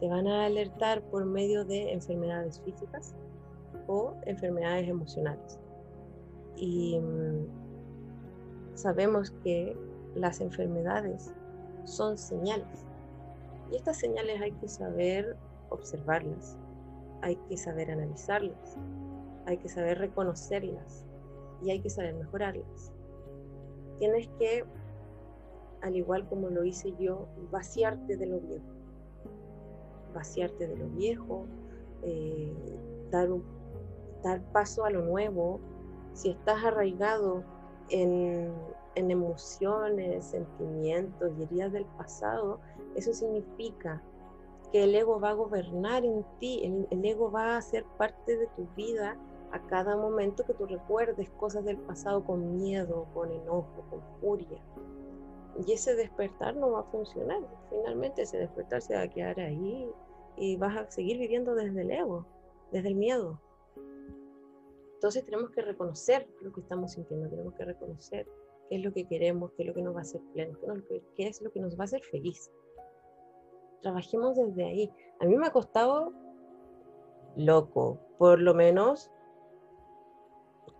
[0.01, 3.13] Te van a alertar por medio de enfermedades físicas
[3.85, 5.59] o enfermedades emocionales.
[6.55, 7.45] Y mm,
[8.73, 9.77] sabemos que
[10.15, 11.31] las enfermedades
[11.85, 12.87] son señales.
[13.71, 15.37] Y estas señales hay que saber
[15.69, 16.57] observarlas,
[17.21, 18.77] hay que saber analizarlas,
[19.45, 21.05] hay que saber reconocerlas
[21.61, 22.91] y hay que saber mejorarlas.
[23.99, 24.65] Tienes que,
[25.83, 28.80] al igual como lo hice yo, vaciarte de lo viejo
[30.13, 31.45] vaciarte de lo viejo,
[32.03, 32.53] eh,
[33.11, 33.29] dar,
[34.23, 35.59] dar paso a lo nuevo.
[36.13, 37.43] Si estás arraigado
[37.89, 38.51] en,
[38.95, 42.59] emociones, sentimientos y heridas del pasado,
[42.95, 44.01] eso significa
[44.71, 48.47] que el ego va a gobernar en ti, el, ego va a ser parte de
[48.47, 49.17] tu vida
[49.51, 54.61] a cada momento que tú recuerdes cosas del pasado con miedo, con enojo, con furia.
[55.65, 57.41] Y ese despertar no va a funcionar.
[57.69, 59.87] Finalmente ese despertar se va a quedar ahí
[60.37, 62.25] y vas a seguir viviendo desde el ego,
[62.71, 63.39] desde el miedo.
[64.95, 68.27] Entonces tenemos que reconocer lo que estamos sintiendo, tenemos que reconocer
[68.69, 70.57] qué es lo que queremos, qué es lo que nos va a hacer pleno,
[71.15, 72.51] qué es lo que nos va a hacer feliz.
[73.81, 74.91] Trabajemos desde ahí.
[75.19, 76.13] A mí me ha costado
[77.35, 79.11] loco, por lo menos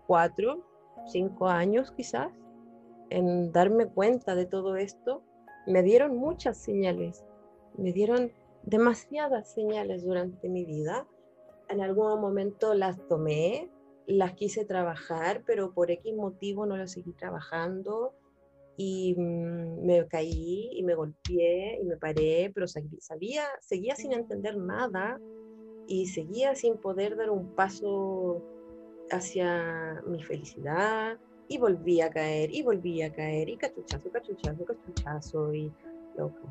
[0.06, 0.64] cuatro,
[1.06, 2.32] cinco años quizás,
[3.12, 5.22] en darme cuenta de todo esto.
[5.66, 7.24] Me dieron muchas señales,
[7.76, 8.32] me dieron
[8.64, 11.06] demasiadas señales durante mi vida.
[11.68, 13.70] En algún momento las tomé,
[14.06, 18.14] las quise trabajar, pero por X motivo no las seguí trabajando
[18.76, 24.56] y mm, me caí y me golpeé y me paré, pero sabía, seguía sin entender
[24.56, 25.20] nada
[25.86, 28.42] y seguía sin poder dar un paso
[29.10, 31.18] hacia mi felicidad
[31.52, 35.70] y volví a caer y volví a caer y cachuchazo, cachuchazo, cachuchazo y
[36.16, 36.48] loco.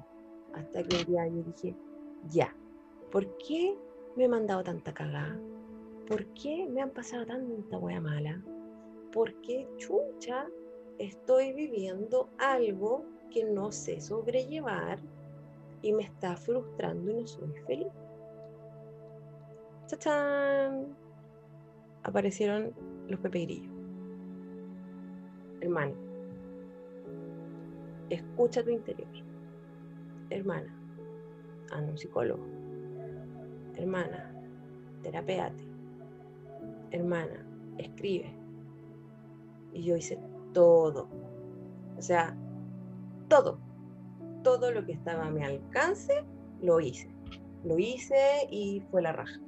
[0.54, 1.76] Hasta que un día yo dije,
[2.30, 2.56] ya,
[3.12, 3.76] ¿por qué
[4.16, 5.40] me he mandado tanta cagada?
[6.08, 8.44] ¿Por qué me han pasado tanta wea mala?
[9.12, 10.46] ¿Por qué chucha
[11.00, 15.00] estoy viviendo algo que no sé sobrellevar
[15.82, 17.88] y me está frustrando y no soy feliz?
[19.88, 20.96] ¡Chachán!
[22.04, 22.72] Aparecieron
[23.08, 23.71] los pepegrillos.
[25.62, 25.94] Hermano,
[28.10, 29.10] escucha tu interior.
[30.30, 30.76] Hermana,
[31.72, 32.46] anda un psicólogo.
[33.76, 34.34] Hermana,
[35.02, 35.72] terapeate
[36.92, 37.46] hermana,
[37.78, 38.34] escribe.
[39.74, 40.20] Y yo hice
[40.54, 41.10] todo.
[41.98, 42.36] O sea,
[43.28, 43.60] todo.
[44.44, 46.24] Todo lo que estaba a mi alcance,
[46.62, 47.10] lo hice.
[47.64, 49.40] Lo hice y fue la raja.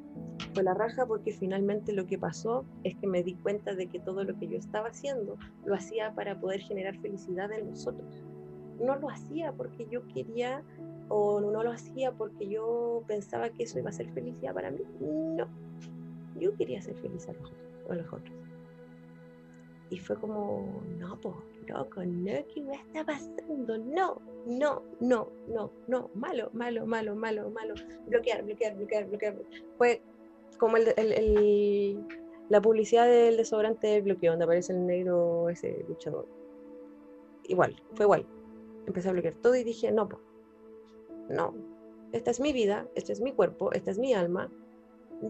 [0.54, 4.00] Fue la raja porque finalmente lo que pasó es que me di cuenta de que
[4.00, 8.24] todo lo que yo estaba haciendo lo hacía para poder generar felicidad en nosotros.
[8.80, 10.64] No lo hacía porque yo quería
[11.10, 14.82] o no lo hacía porque yo pensaba que eso iba a ser felicidad para mí.
[15.00, 15.48] No,
[16.40, 18.36] yo quería ser feliz a los, otros.
[19.90, 21.36] Y fue como, no, pues,
[21.68, 23.78] loco, no, ¿qué me está pasando?
[23.78, 27.74] No, no, no, no, no, malo, malo, malo, malo, malo.
[28.08, 29.36] Bloquear, bloquear, bloquear, bloquear.
[29.78, 30.02] Fue
[30.58, 32.06] como el,
[32.50, 36.28] la publicidad del desodorante del bloqueo, donde aparece el negro ese luchador.
[37.48, 38.26] Igual, fue igual.
[38.86, 40.10] Empecé a bloquear todo y dije, no,
[41.30, 41.54] no,
[42.12, 44.52] esta es mi vida, este es mi cuerpo, esta es mi alma,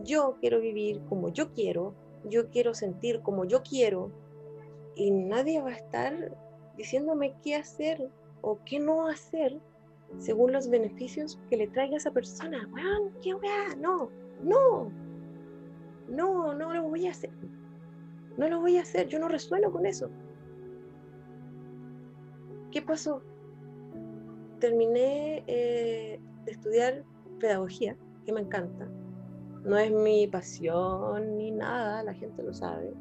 [0.04, 1.94] yo quiero vivir como yo quiero,
[2.26, 4.12] yo quiero sentir como yo quiero
[4.96, 6.36] y nadie va a estar
[6.78, 8.10] diciéndome qué hacer
[8.42, 9.60] o qué no hacer
[10.18, 12.68] según los beneficios que le traiga a esa persona.
[12.70, 14.10] Bueno, qué weá, no,
[14.42, 14.92] no,
[16.08, 17.32] no, no lo voy a hacer.
[18.38, 20.10] No lo voy a hacer, yo no resueno con eso.
[22.72, 23.22] ¿Qué pasó?
[24.60, 27.04] Terminé eh, de estudiar
[27.40, 28.88] pedagogía, que me encanta,
[29.64, 32.94] no es mi pasión ni nada, la gente lo sabe,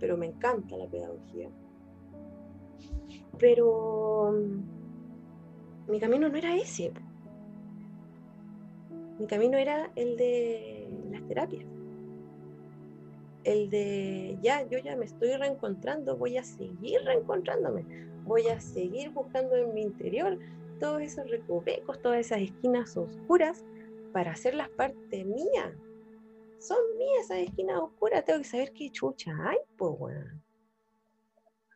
[0.00, 1.48] pero me encanta la pedagogía.
[3.38, 6.92] Pero mm, mi camino no era ese.
[9.18, 11.64] Mi camino era el de las terapias.
[13.44, 17.84] El de, ya, yo ya me estoy reencontrando, voy a seguir reencontrándome,
[18.24, 20.38] voy a seguir buscando en mi interior
[20.78, 23.64] todos esos recovecos, todas esas esquinas oscuras
[24.12, 25.74] para hacerlas parte mía,
[26.60, 30.42] son mías esas esquinas oscuras, tengo que saber qué chucha hay, pues, bueno.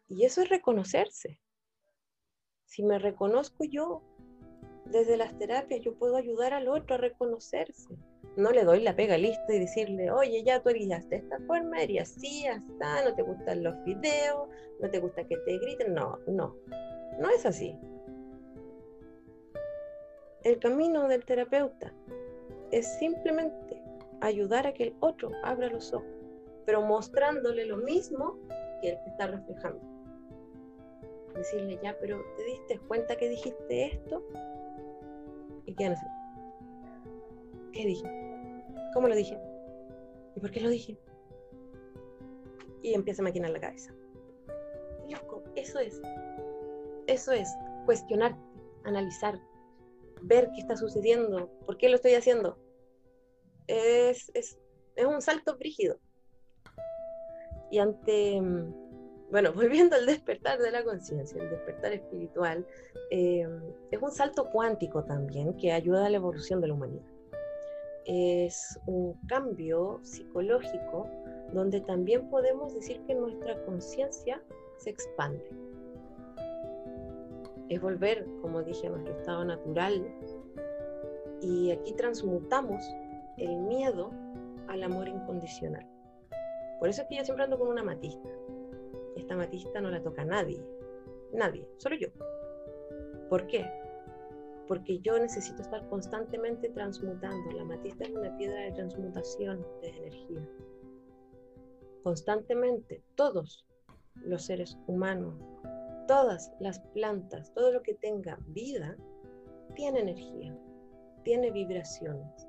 [0.08, 1.40] Y eso es reconocerse.
[2.66, 4.02] Si me reconozco yo,
[4.84, 7.96] desde las terapias, yo puedo ayudar al otro a reconocerse.
[8.36, 11.80] No le doy la pega lista y decirle, oye, ya tú eres de esta forma,
[11.82, 14.48] eres así, hasta, no te gustan los videos,
[14.80, 15.94] no te gusta que te griten.
[15.94, 16.56] No, no,
[17.20, 17.78] no es así.
[20.42, 21.92] El camino del terapeuta
[22.70, 23.80] es simplemente
[24.20, 26.08] ayudar a que el otro abra los ojos,
[26.66, 28.38] pero mostrándole lo mismo
[28.80, 29.80] que él te está reflejando.
[31.34, 34.22] Decirle, ya, pero ¿te diste cuenta que dijiste esto?
[35.66, 36.06] ¿Y qué así?
[37.72, 38.23] ¿Qué dije?
[38.94, 39.36] ¿Cómo lo dije?
[40.36, 40.96] ¿Y por qué lo dije?
[42.82, 43.92] Y empieza a maquinar la cabeza.
[45.10, 46.00] Loco, eso es.
[47.06, 47.48] Eso es
[47.84, 48.40] cuestionarte,
[48.84, 49.38] analizar,
[50.22, 52.58] ver qué está sucediendo, por qué lo estoy haciendo,
[53.66, 54.58] es, es,
[54.96, 55.98] es un salto brígido.
[57.70, 62.66] Y ante, mm, bueno, volviendo al despertar de la conciencia, el despertar espiritual,
[63.10, 63.46] eh,
[63.90, 67.13] es un salto cuántico también que ayuda a la evolución de la humanidad.
[68.06, 71.08] Es un cambio psicológico
[71.52, 74.42] donde también podemos decir que nuestra conciencia
[74.76, 75.44] se expande.
[77.68, 80.06] Es volver, como dije, a nuestro estado natural.
[81.40, 82.84] Y aquí transmutamos
[83.38, 84.10] el miedo
[84.68, 85.86] al amor incondicional.
[86.78, 88.28] Por eso es que yo siempre ando con una matista.
[89.16, 90.62] Esta matista no la toca nadie.
[91.32, 92.08] Nadie, solo yo.
[93.28, 93.83] ¿Por qué?
[94.68, 97.50] Porque yo necesito estar constantemente transmutando.
[97.52, 100.48] La matista es una piedra de transmutación de energía.
[102.02, 103.66] Constantemente, todos
[104.14, 105.34] los seres humanos,
[106.06, 108.96] todas las plantas, todo lo que tenga vida,
[109.74, 110.56] tiene energía,
[111.24, 112.46] tiene vibraciones.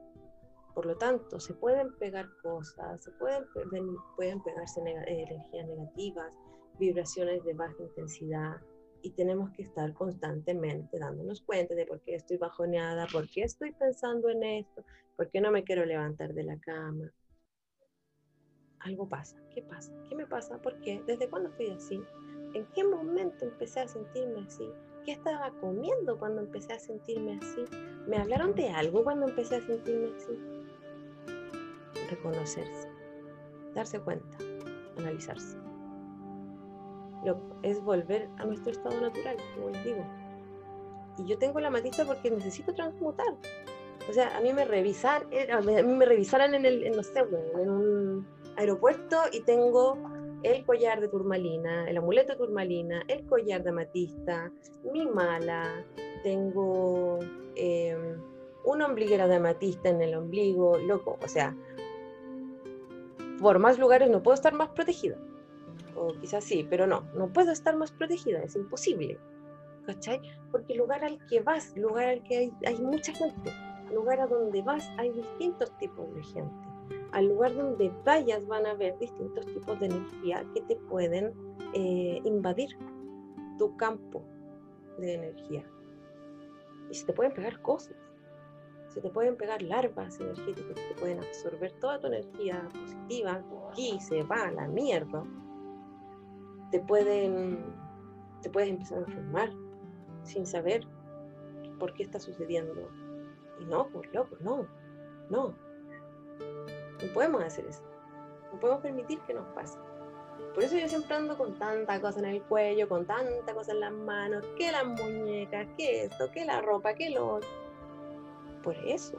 [0.74, 3.46] Por lo tanto, se pueden pegar cosas, se pueden,
[4.18, 6.34] pueden pegarse energías negativas,
[6.80, 8.58] vibraciones de baja intensidad,
[9.02, 13.72] y tenemos que estar constantemente dándonos cuenta de por qué estoy bajoneada, por qué estoy
[13.72, 14.84] pensando en esto,
[15.16, 17.12] por qué no me quiero levantar de la cama.
[18.80, 19.38] Algo pasa.
[19.54, 19.92] ¿Qué pasa?
[20.10, 20.62] ¿Qué me pasa?
[20.62, 21.02] ¿Por qué?
[21.08, 22.02] ¿Desde cuándo estoy así?
[22.54, 24.68] ¿En qué momento empecé a sentirme así?
[25.06, 27.66] ¿Qué estaba comiendo cuando empecé a sentirme así?
[28.08, 30.40] ¿Me hablaron de algo cuando empecé a sentirme así?
[32.10, 32.90] Reconocerse,
[33.74, 34.38] darse cuenta,
[34.98, 35.65] analizarse
[37.64, 40.06] es volver a nuestro estado natural, como les digo.
[41.18, 43.34] Y yo tengo la matista porque necesito transmutar.
[44.10, 47.20] O sea, a mí me revisar, eh, a mí me revisaran en el, no sé,
[47.20, 49.98] en un aeropuerto y tengo
[50.44, 54.52] el collar de turmalina, el amuleto de turmalina, el collar de amatista,
[54.92, 55.84] mi mala,
[56.22, 57.18] tengo
[57.56, 58.22] em,
[58.64, 61.56] una ombliguera de amatista en el ombligo, loco, o sea,
[63.42, 65.18] por más lugares no puedo estar más protegida
[65.96, 69.18] o quizás sí, pero no, no puedo estar más protegida, es imposible,
[69.86, 70.22] ¿cachai?
[70.52, 73.52] Porque el lugar al que vas, lugar al que hay, hay mucha gente,
[73.94, 76.68] lugar a donde vas hay distintos tipos de gente,
[77.12, 81.34] al lugar donde vayas van a haber distintos tipos de energía que te pueden
[81.74, 82.78] eh, invadir
[83.58, 84.24] tu campo
[84.98, 85.64] de energía.
[86.90, 87.96] Y se te pueden pegar cosas,
[88.90, 94.00] se te pueden pegar larvas energéticas que te pueden absorber toda tu energía positiva, aquí
[94.00, 95.24] se va a la mierda
[96.76, 97.74] te pueden,
[98.42, 99.50] te puedes empezar a enfermar
[100.24, 100.86] sin saber
[101.80, 102.90] por qué está sucediendo.
[103.62, 104.68] Y no, por loco, no,
[105.30, 105.56] no.
[107.02, 107.82] No podemos hacer eso.
[108.52, 109.80] No podemos permitir que nos pase.
[110.54, 113.80] Por eso yo siempre ando con tanta cosa en el cuello, con tanta cosa en
[113.80, 117.40] las manos, que las muñecas, que esto, que la ropa, que lo
[118.64, 119.18] Por eso.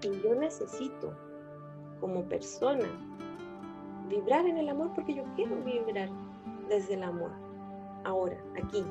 [0.00, 1.12] Y yo necesito,
[1.98, 2.86] como persona,
[4.08, 6.08] vibrar en el amor porque yo quiero vibrar
[6.68, 7.30] desde el amor,
[8.04, 8.84] ahora, aquí.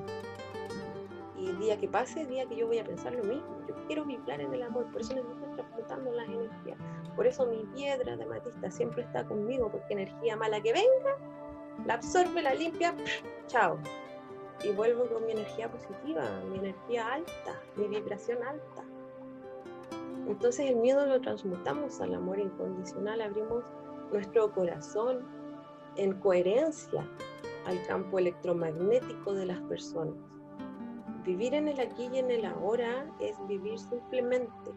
[1.38, 4.40] Y día que pase, día que yo voy a pensar lo mismo, yo quiero vibrar
[4.40, 6.78] en el amor, por eso necesito transmutando las energías.
[7.16, 11.18] Por eso mi piedra de matista siempre está conmigo, porque energía mala que venga,
[11.86, 12.96] la absorbe, la limpia,
[13.48, 13.78] chao.
[14.64, 18.84] Y vuelvo con mi energía positiva, mi energía alta, mi vibración alta.
[20.28, 23.66] Entonces el miedo lo transmutamos al amor incondicional, abrimos
[24.14, 25.26] nuestro corazón
[25.98, 27.06] en coherencia
[27.66, 30.16] al campo electromagnético de las personas.
[31.24, 34.72] Vivir en el aquí y en el ahora es vivir simplemente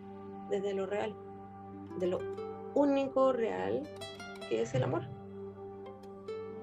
[0.48, 1.14] desde lo real,
[1.98, 2.18] de lo
[2.74, 3.82] único real
[4.48, 5.02] que es el amor.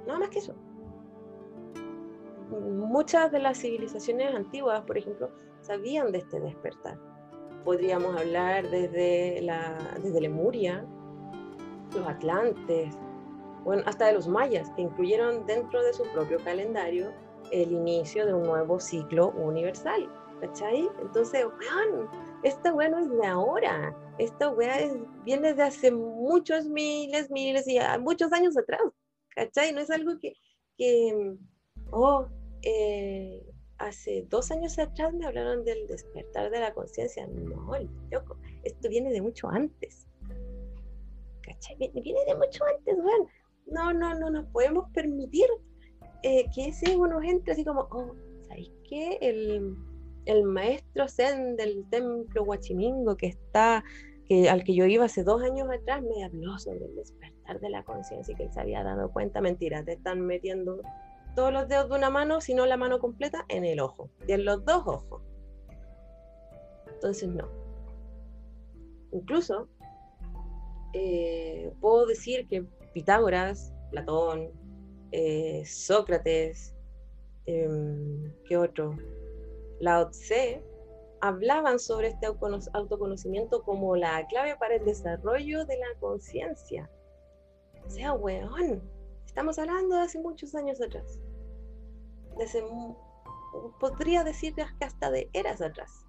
[0.07, 0.55] Nada más que eso.
[2.49, 6.97] Muchas de las civilizaciones antiguas, por ejemplo, sabían de este despertar.
[7.65, 10.85] Podríamos hablar desde, la, desde Lemuria,
[11.93, 12.97] los atlantes,
[13.63, 17.11] bueno, hasta de los mayas, que incluyeron dentro de su propio calendario
[17.51, 20.09] el inicio de un nuevo ciclo universal.
[20.41, 20.89] ¿Cachai?
[21.01, 22.09] Entonces, weón,
[22.43, 24.77] esta weá no es de ahora, esta weá
[25.23, 28.81] viene de hace muchos miles, miles y muchos años atrás.
[29.35, 29.71] ¿Cachai?
[29.71, 30.33] No es algo que,
[30.77, 31.37] que
[31.91, 32.27] oh,
[32.61, 33.41] eh,
[33.77, 37.25] hace dos años atrás me hablaron del despertar de la conciencia.
[37.27, 37.71] No,
[38.11, 40.07] loco, esto viene de mucho antes.
[41.63, 41.91] ¿Cachai?
[41.93, 43.27] Viene de mucho antes, weón.
[43.67, 45.47] No, no, no nos podemos permitir
[46.23, 48.15] eh, que ese ego nos entre así como, oh,
[48.47, 49.17] ¿sabéis qué?
[49.21, 49.75] El,
[50.25, 53.83] el maestro Zen del templo Huachimingo que está,
[54.25, 57.69] que, al que yo iba hace dos años atrás, me habló sobre el despertar de
[57.69, 60.81] la conciencia y que él se había dado cuenta, mentira, te están metiendo
[61.35, 64.45] todos los dedos de una mano, sino la mano completa, en el ojo, y en
[64.45, 65.21] los dos ojos.
[66.93, 67.49] Entonces, no.
[69.11, 69.67] Incluso
[70.93, 74.51] eh, puedo decir que Pitágoras, Platón,
[75.11, 76.75] eh, Sócrates,
[77.45, 78.97] em, ¿qué otro?
[79.79, 80.63] Lao Tse,
[81.21, 82.27] hablaban sobre este
[82.73, 86.89] autoconocimiento como la clave para el desarrollo de la conciencia.
[87.85, 88.81] O sea, weón,
[89.25, 91.19] estamos hablando de hace muchos años atrás.
[93.79, 96.05] podría decir que hasta de eras atrás.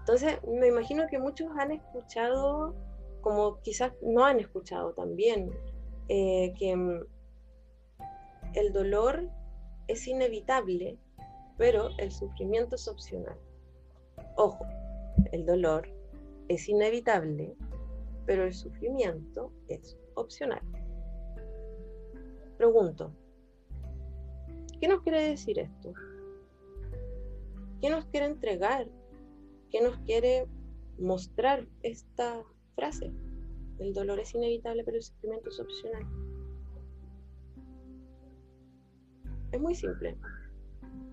[0.00, 2.74] Entonces, me imagino que muchos han escuchado
[3.22, 5.50] como quizás no han escuchado también,
[6.08, 7.04] eh, que mm,
[8.54, 9.30] el dolor
[9.88, 10.98] es inevitable,
[11.56, 13.38] pero el sufrimiento es opcional.
[14.36, 14.66] Ojo,
[15.32, 15.88] el dolor
[16.48, 17.54] es inevitable,
[18.26, 20.60] pero el sufrimiento es opcional.
[22.58, 23.12] Pregunto,
[24.80, 25.92] ¿qué nos quiere decir esto?
[27.80, 28.88] ¿Qué nos quiere entregar?
[29.70, 30.46] ¿Qué nos quiere
[30.98, 32.42] mostrar esta
[32.74, 33.12] frase?
[33.78, 36.06] El dolor es inevitable, pero el sufrimiento es opcional.
[39.52, 40.16] Es muy simple.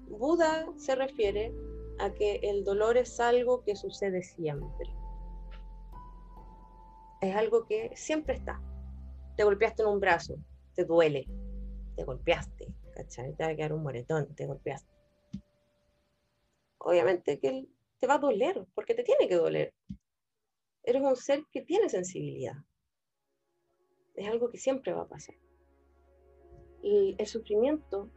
[0.08, 1.54] Buda se refiere
[2.00, 4.90] a que el dolor es algo que sucede siempre.
[7.22, 8.62] Es algo que siempre está.
[9.36, 10.36] Te golpeaste en un brazo,
[10.74, 11.28] te duele,
[11.96, 13.34] te golpeaste, ¿cachai?
[13.36, 14.94] Te va a quedar un moretón, te golpeaste.
[16.78, 17.68] Obviamente que
[18.00, 19.74] te va a doler, porque te tiene que doler.
[20.90, 22.56] Eres un ser que tiene sensibilidad.
[24.16, 25.36] Es algo que siempre va a pasar.
[26.82, 28.10] Y el sufrimiento,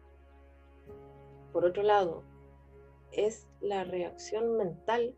[1.53, 2.25] por otro lado,
[3.13, 5.15] es la reacción mental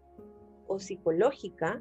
[0.67, 1.81] o psicológica,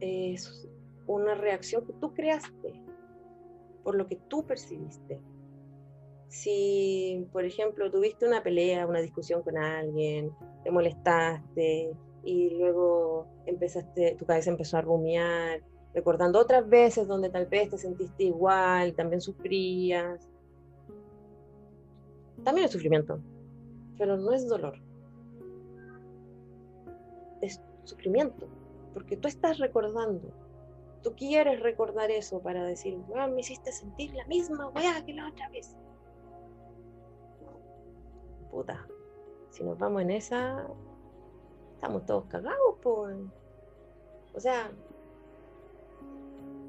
[0.00, 0.70] es
[1.06, 2.82] una reacción que tú creaste
[3.82, 5.20] por lo que tú percibiste.
[6.28, 11.94] Si, por ejemplo, tuviste una pelea, una discusión con alguien, te molestaste
[12.24, 15.60] y luego empezaste, tu cabeza empezó a rumiar,
[15.92, 20.28] recordando otras veces donde tal vez te sentiste igual, también sufrías.
[22.42, 23.20] También es sufrimiento,
[23.98, 24.74] pero no es dolor.
[27.40, 28.48] Es sufrimiento,
[28.92, 30.32] porque tú estás recordando.
[31.02, 35.48] Tú quieres recordar eso para decir, me hiciste sentir la misma weá que la otra
[35.50, 35.76] vez.
[38.50, 38.86] Puta,
[39.50, 40.66] si nos vamos en esa,
[41.84, 43.14] estamos todos cagados, pues.
[44.34, 44.72] O sea,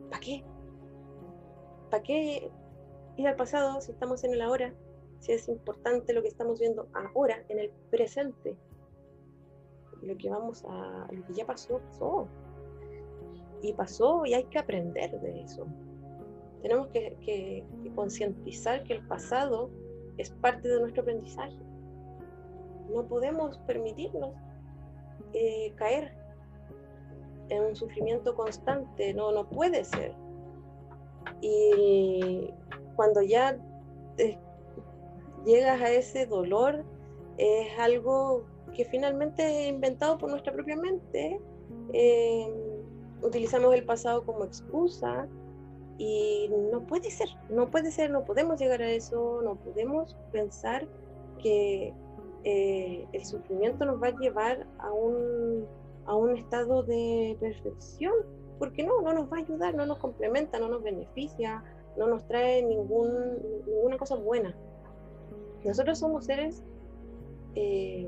[0.09, 0.43] ¿para qué?
[1.89, 2.51] ¿Para qué
[3.16, 4.74] ir al pasado si estamos en el ahora?
[5.20, 8.57] Si es importante lo que estamos viendo ahora, en el presente.
[10.01, 12.28] Lo que vamos a, lo que ya pasó, pasó.
[13.61, 15.66] Y pasó y hay que aprender de eso.
[16.61, 17.63] Tenemos que, que
[17.95, 19.70] concientizar que el pasado
[20.18, 21.57] es parte de nuestro aprendizaje.
[22.93, 24.36] No podemos permitirnos
[25.36, 26.15] eh, caer
[27.49, 30.13] en un sufrimiento constante, no, no puede ser.
[31.41, 32.49] Y
[32.95, 33.57] cuando ya
[34.17, 34.38] eh,
[35.45, 36.83] llegas a ese dolor,
[37.38, 41.39] es algo que finalmente es inventado por nuestra propia mente.
[41.93, 42.49] Eh,
[43.21, 45.27] utilizamos el pasado como excusa
[45.97, 50.88] y no puede ser, no puede ser, no podemos llegar a eso, no podemos pensar
[51.41, 51.93] que
[52.45, 55.65] eh, el sufrimiento nos va a llevar a un,
[56.05, 58.13] a un estado de perfección,
[58.59, 61.63] porque no, no nos va a ayudar, no nos complementa, no nos beneficia,
[61.97, 64.55] no nos trae ninguna cosa buena.
[65.63, 66.63] Nosotros somos seres
[67.55, 68.07] eh,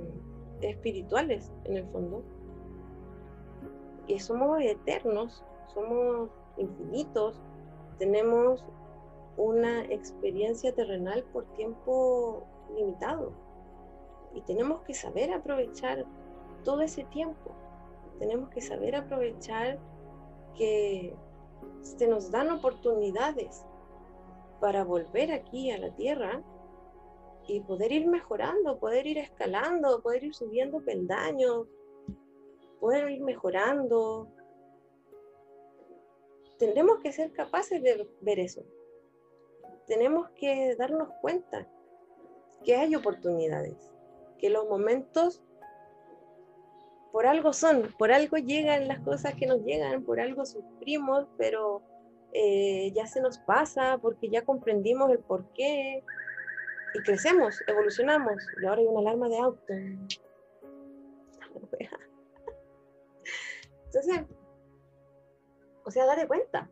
[0.62, 2.22] espirituales en el fondo,
[4.06, 7.42] y somos eternos, somos infinitos,
[7.98, 8.64] tenemos
[9.36, 13.47] una experiencia terrenal por tiempo limitado
[14.38, 16.06] y tenemos que saber aprovechar
[16.64, 17.56] todo ese tiempo.
[18.20, 19.80] Tenemos que saber aprovechar
[20.56, 21.16] que
[21.82, 23.66] se nos dan oportunidades
[24.60, 26.44] para volver aquí a la tierra
[27.48, 31.66] y poder ir mejorando, poder ir escalando, poder ir subiendo peldaños,
[32.80, 34.28] poder ir mejorando.
[36.60, 38.64] Tendremos que ser capaces de ver eso.
[39.88, 41.68] Tenemos que darnos cuenta
[42.64, 43.97] que hay oportunidades
[44.38, 45.42] que los momentos
[47.12, 51.82] por algo son, por algo llegan las cosas que nos llegan, por algo sufrimos, pero
[52.34, 56.04] eh, ya se nos pasa porque ya comprendimos el por qué
[56.94, 58.52] y crecemos, evolucionamos.
[58.60, 59.74] Y ahora hay una alarma de auto.
[63.86, 64.26] Entonces,
[65.86, 66.70] o sea, date cuenta.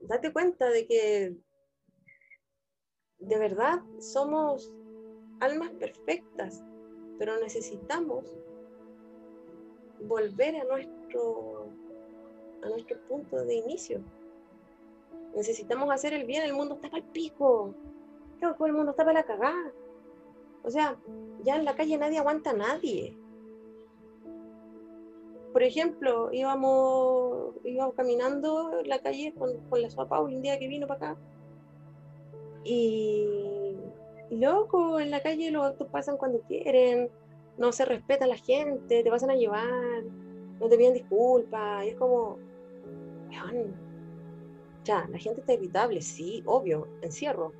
[0.00, 1.36] Date cuenta de que
[3.18, 4.72] de verdad somos
[5.40, 6.62] almas perfectas,
[7.18, 8.32] pero necesitamos
[10.02, 11.68] volver a nuestro,
[12.62, 14.00] a nuestro punto de inicio.
[15.34, 17.74] Necesitamos hacer el bien, el mundo está para el pico.
[18.40, 19.72] El mundo está para la cagada.
[20.62, 20.96] O sea,
[21.42, 23.16] ya en la calle nadie aguanta a nadie.
[25.52, 30.68] Por ejemplo, íbamos, íbamos caminando en la calle con, con la sopa un día que
[30.68, 31.20] vino para acá.
[32.64, 33.59] Y
[34.30, 37.10] loco, en la calle los autos pasan cuando quieren,
[37.58, 40.02] no se respeta a la gente, te pasan a llevar.
[40.60, 42.38] no te piden disculpas, y es como,
[44.84, 47.52] ya, la gente está irritable, sí, obvio, encierro,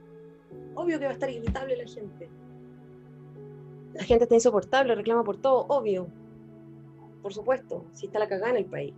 [0.74, 2.28] obvio que va a estar irritable la gente.
[3.94, 6.08] La gente está insoportable, reclama por todo, obvio,
[7.22, 8.94] por supuesto, si está la cagada en el país.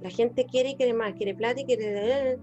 [0.00, 2.38] La gente quiere y quiere más, quiere plata y quiere...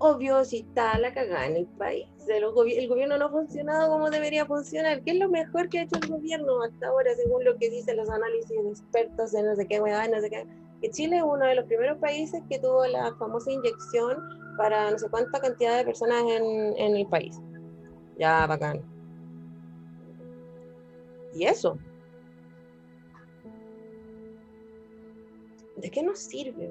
[0.00, 2.06] Obvio, si está la cagada en el país.
[2.28, 2.44] El,
[2.88, 5.02] gobierno no ha funcionado como debería funcionar.
[5.02, 7.96] ¿Qué es lo mejor que ha hecho el gobierno hasta ahora, según lo que dicen
[7.96, 10.46] los análisis de expertos de no sé qué, no sé qué?
[10.80, 14.16] Que Chile es uno de los primeros países que tuvo la famosa inyección
[14.56, 17.40] para no sé cuánta cantidad de personas en, en el país.
[18.18, 18.82] Ya, bacán.
[21.34, 21.78] Y eso,
[25.76, 26.70] ¿de qué nos sirve?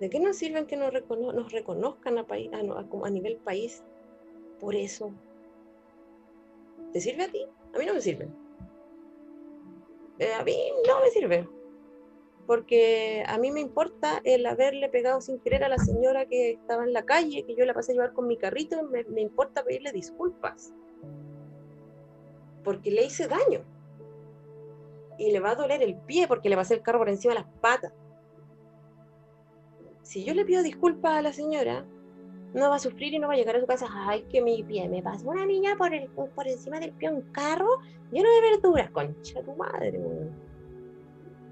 [0.00, 3.82] ¿De qué nos sirve que nos, reconozcan a, nivel país
[4.60, 5.12] por eso?
[6.92, 7.46] ¿Te sirve a ti?
[7.74, 8.28] A mí no me sirve.
[10.18, 11.48] Eh, a mí no me sirve.
[12.46, 16.84] Porque a mí me importa el haberle pegado sin querer a la señora que estaba
[16.84, 19.64] en la calle, que yo la pasé a llevar con mi carrito, me, me importa
[19.64, 20.72] pedirle disculpas.
[22.62, 23.64] Porque le hice daño
[25.18, 27.40] y le va a doler el pie porque le hacer el carro por encima de
[27.40, 27.92] las patas.
[30.06, 31.84] Si yo le pido disculpas a la señora,
[32.54, 34.62] no va a sufrir y no va a llegar a su casa, ay, que mi
[34.62, 37.68] pie me pasó una niña por, el, por encima del pie un carro
[38.12, 40.00] lleno de verduras, concha tu madre,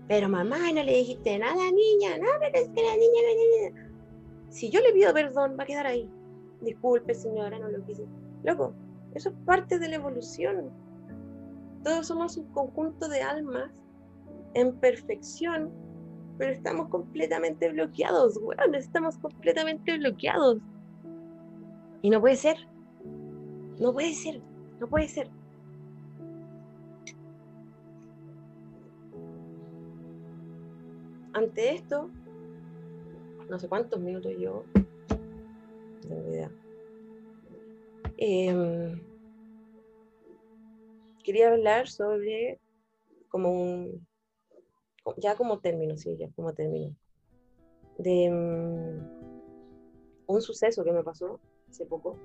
[0.06, 3.90] Pero mamá, no le dijiste nada niña, no, pero es que la niña, la niña.
[4.50, 6.08] Si yo le pido perdón, va a quedar ahí.
[6.60, 8.04] Disculpe, señora, no lo quise.
[8.44, 8.72] Loco,
[9.14, 10.70] eso es parte de la evolución
[11.84, 13.70] todos somos un conjunto de almas
[14.54, 15.70] en perfección,
[16.38, 20.58] pero estamos completamente bloqueados, weón, estamos completamente bloqueados.
[22.02, 22.56] Y no puede ser.
[23.78, 24.40] No puede ser.
[24.80, 25.30] No puede ser.
[31.32, 32.10] Ante esto,
[33.50, 34.64] no sé cuántos minutos yo,
[36.08, 36.50] no tengo.
[38.18, 39.02] Eh,
[41.24, 42.60] quería hablar sobre
[43.28, 44.06] como un,
[45.16, 46.94] ya como término, sí, ya como término,
[47.98, 48.98] de mm,
[50.26, 52.16] un suceso que me pasó hace poco,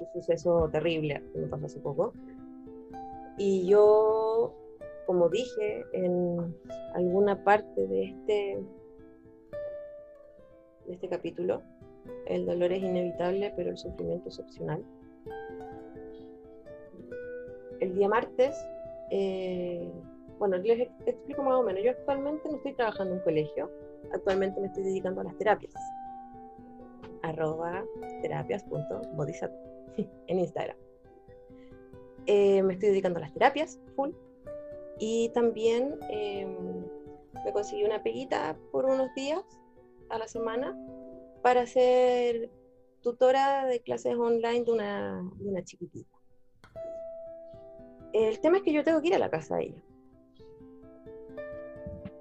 [0.00, 2.12] un suceso terrible que me pasó hace poco,
[3.38, 4.54] y yo,
[5.06, 6.54] como dije en
[6.94, 8.62] alguna parte de este,
[10.86, 11.62] de este capítulo,
[12.26, 14.84] el dolor es inevitable, pero el sufrimiento es opcional.
[17.80, 18.54] El día martes,
[19.10, 19.90] eh,
[20.42, 21.84] bueno, les explico más o menos.
[21.84, 23.70] Yo actualmente no estoy trabajando en un colegio,
[24.12, 25.72] actualmente me estoy dedicando a las terapias.
[27.22, 27.84] arroba
[28.22, 29.56] terapias.bodhisattva
[30.26, 30.76] en Instagram.
[32.26, 34.10] Eh, me estoy dedicando a las terapias, full.
[34.98, 36.86] Y también em,
[37.44, 39.44] me conseguí una peguita por unos días
[40.08, 40.76] a la semana
[41.40, 42.50] para ser
[43.00, 46.18] tutora de clases online de una, de una chiquitita.
[48.12, 49.82] El tema es que yo tengo que ir a la casa de ella.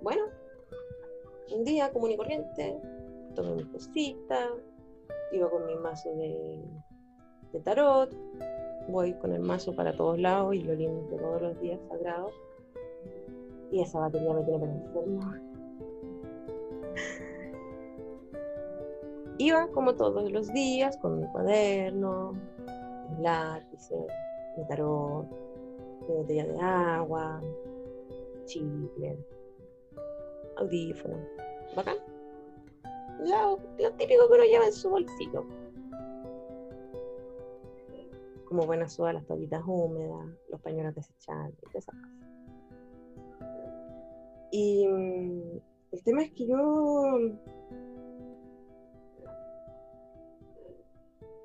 [0.01, 0.23] Bueno,
[1.53, 2.75] un día común y corriente,
[3.35, 4.49] tomé mi cosita,
[5.31, 6.59] iba con mi mazo de,
[7.63, 8.11] tarot,
[8.87, 12.33] voy con el mazo para todos lados y lo limpio todos los días sagrados.
[13.69, 15.33] Y esa batería me tiene para enfermo.
[19.37, 22.33] Iba como todos los días con mi cuaderno,
[23.11, 23.91] mi lápiz,
[24.57, 25.27] mi tarot,
[26.07, 27.41] de botella de agua,
[28.45, 29.17] chicle,
[30.61, 31.17] audífono.
[31.75, 31.97] ¿Bacán?
[33.19, 33.57] Lo,
[33.97, 35.45] típico que uno lleva en su bolsillo.
[38.45, 42.11] Como buenas sodas, las toallitas húmedas, los pañuelos desechables, esas cosas.
[44.51, 45.59] Y mm,
[45.91, 47.17] el tema es que yo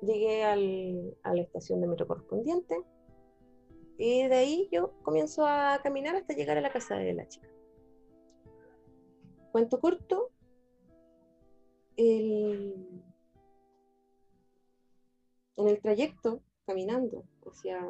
[0.01, 2.83] llegué a la estación de metro correspondiente
[3.97, 7.47] y de ahí yo comienzo a caminar hasta llegar a la casa de la chica.
[9.57, 10.29] Cuento corto,
[11.97, 13.01] en
[15.55, 17.81] el trayecto, caminando hacia,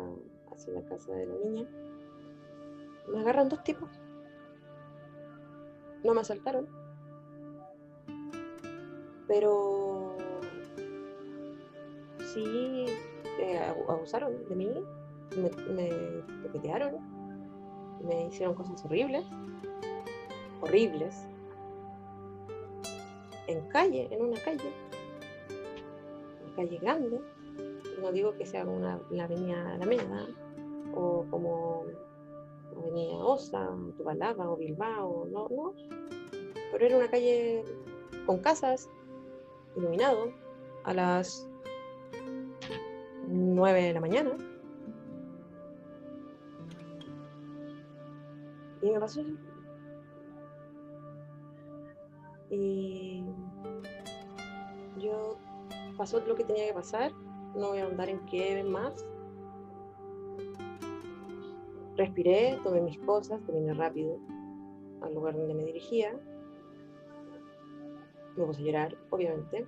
[0.49, 1.67] hacia la casa de la niña,
[3.09, 3.89] me agarran dos tipos.
[6.05, 6.69] No me asaltaron,
[9.27, 10.15] pero
[12.33, 12.85] sí
[13.41, 14.69] eh, abusaron de mí
[15.35, 15.91] me, me
[18.05, 19.25] me hicieron cosas horribles,
[20.61, 21.27] horribles,
[23.47, 24.71] en calle, en una calle,
[26.45, 27.21] una calle grande,
[28.01, 30.27] no digo que sea una, la avenida Alameda,
[30.93, 31.85] o como,
[32.77, 35.73] Avenida Osa, Tubalaga o Bilbao, no, no.
[36.71, 37.63] Pero era una calle
[38.25, 38.89] con casas,
[39.75, 40.31] iluminado,
[40.83, 41.47] a las
[43.27, 44.31] 9 de la mañana.
[48.81, 49.21] Y me pasó
[52.49, 53.23] Y
[54.99, 55.37] yo
[55.97, 57.11] pasó lo que tenía que pasar,
[57.55, 59.05] no voy a andar en qué más.
[61.95, 64.19] Respiré, tomé mis cosas, caminé rápido
[65.01, 66.19] al lugar donde me dirigía.
[68.35, 69.65] Me puse a llorar, obviamente.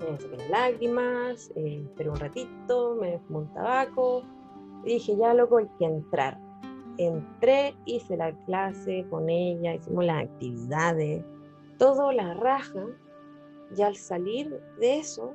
[0.00, 4.22] Me saqué las lágrimas, eh, esperé un ratito, me fumé un tabaco.
[4.84, 6.38] Y dije, ya loco, hay que entrar.
[6.98, 11.24] Entré, hice la clase con ella, hicimos las actividades,
[11.78, 12.86] todo la raja.
[13.76, 15.34] Y al salir de eso,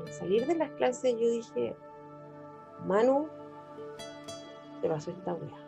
[0.00, 1.76] al salir de las clases, yo dije,
[2.86, 3.28] Manu,
[4.82, 5.64] te pasó esta wea.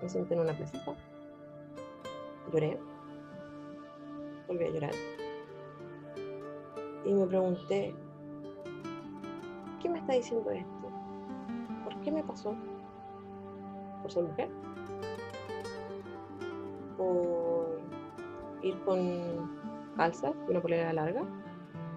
[0.00, 0.94] Me senté en una placita,
[2.52, 2.78] lloré,
[4.46, 4.94] volví a llorar.
[7.04, 7.94] Y me pregunté,
[9.82, 10.77] ¿qué me está diciendo esto?
[11.98, 12.54] ¿Por qué me pasó?
[14.02, 14.48] ¿Por ser mujer?
[16.96, 17.80] ¿Por
[18.62, 19.50] ir con
[19.96, 21.24] calzas y una polera larga?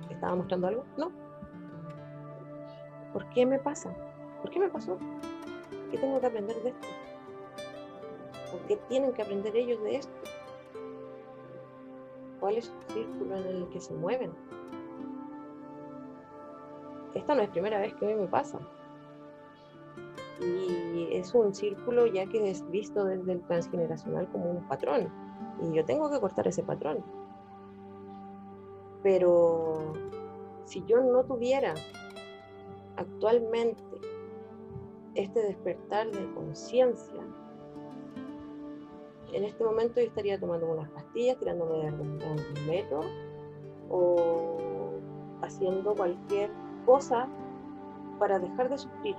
[0.09, 0.85] ¿Estaba mostrando algo?
[0.97, 1.11] No.
[3.13, 3.93] ¿Por qué me pasa?
[4.41, 4.97] ¿Por qué me pasó?
[5.91, 6.87] ¿Qué tengo que aprender de esto?
[8.51, 10.13] ¿Por qué tienen que aprender ellos de esto?
[12.39, 14.33] ¿Cuál es el círculo en el que se mueven?
[17.13, 18.57] Esta no es primera vez que a me pasa.
[20.41, 25.09] Y es un círculo ya que es visto desde el transgeneracional como un patrón.
[25.61, 27.03] Y yo tengo que cortar ese patrón.
[29.03, 29.93] Pero
[30.65, 31.73] si yo no tuviera
[32.97, 33.83] actualmente
[35.15, 37.21] este despertar de conciencia,
[39.33, 42.19] en este momento yo estaría tomando unas pastillas, tirándome de algún
[42.67, 43.01] metro
[43.89, 44.57] o
[45.41, 46.51] haciendo cualquier
[46.85, 47.27] cosa
[48.19, 49.15] para dejar de sufrir.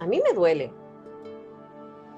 [0.00, 0.72] A mí me duele,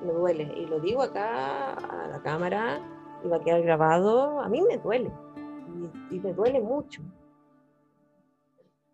[0.05, 2.81] me duele, y lo digo acá a la cámara
[3.24, 5.11] y va a quedar grabado, a mí me duele,
[6.11, 7.03] y, me duele mucho,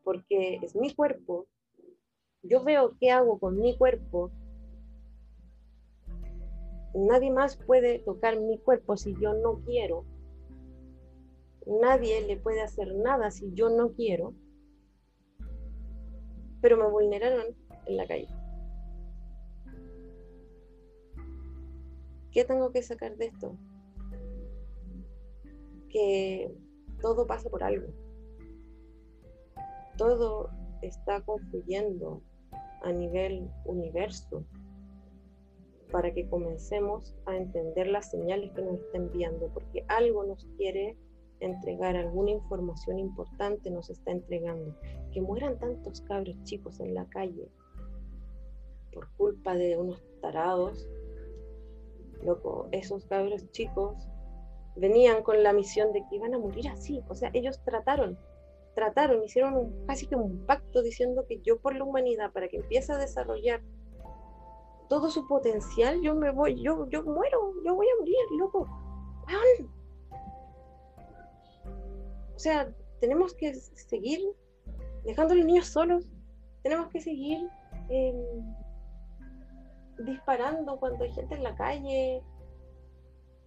[0.04, 1.46] porque es mi cuerpo,
[2.42, 4.30] yo veo qué hago con mi cuerpo,
[6.94, 10.04] nadie más puede tocar mi cuerpo si yo no quiero,
[11.66, 14.34] nadie le puede hacer nada si yo no quiero,
[16.60, 17.54] pero me vulneraron
[17.86, 18.41] en la calle.
[22.32, 23.56] ¿Qué tengo que sacar de esto?
[25.90, 26.50] Que
[27.00, 27.88] todo pasa por algo.
[29.98, 32.22] Todo está confluyendo
[32.82, 34.44] a nivel universo
[35.90, 40.96] para que comencemos a entender las señales que nos está enviando, porque algo nos quiere
[41.40, 44.74] entregar, alguna información importante nos está entregando.
[45.12, 47.46] Que mueran tantos cabros chicos en la calle
[48.90, 50.88] por culpa de unos tarados
[52.24, 54.08] loco, esos cabros chicos
[54.76, 57.02] venían con la misión de que iban a morir así.
[57.08, 58.18] O sea, ellos trataron,
[58.74, 62.92] trataron, hicieron casi que un pacto diciendo que yo por la humanidad, para que empiece
[62.92, 63.60] a desarrollar
[64.88, 68.68] todo su potencial, yo me voy, yo, yo muero, yo voy a morir, loco.
[72.34, 74.20] O sea, tenemos que seguir
[75.04, 76.06] dejando a los niños solos,
[76.62, 77.48] tenemos que seguir
[77.88, 78.16] em,
[80.04, 82.22] disparando cuando hay gente en la calle,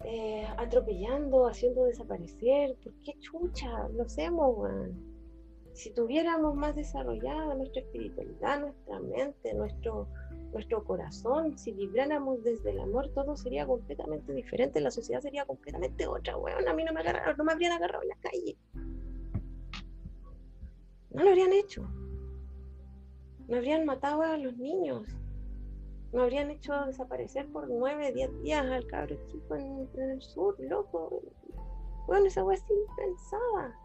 [0.04, 2.76] eh, atropellando, haciendo desaparecer.
[2.84, 3.88] ¿Por qué chucha?
[3.90, 4.70] Lo hacemos,
[5.74, 10.08] Si tuviéramos más desarrollada nuestra espiritualidad, nuestra mente, nuestro,
[10.54, 16.08] nuestro corazón, si vibráramos desde el amor, todo sería completamente diferente, la sociedad sería completamente
[16.08, 16.68] otra, weón.
[16.68, 18.58] A mí no me, agarraron, no me habrían agarrado en la calle.
[21.10, 21.82] No lo habrían hecho.
[23.48, 25.06] No habrían matado a los niños
[26.16, 31.22] no habrían hecho desaparecer por nueve, diez días al cabro chico en, el sur, loco.
[32.08, 33.78] Bueno, esa wea es impensada.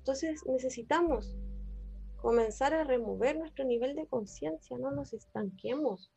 [0.00, 1.34] Entonces necesitamos
[2.20, 6.12] comenzar a remover nuestro nivel de conciencia, no nos estanquemos.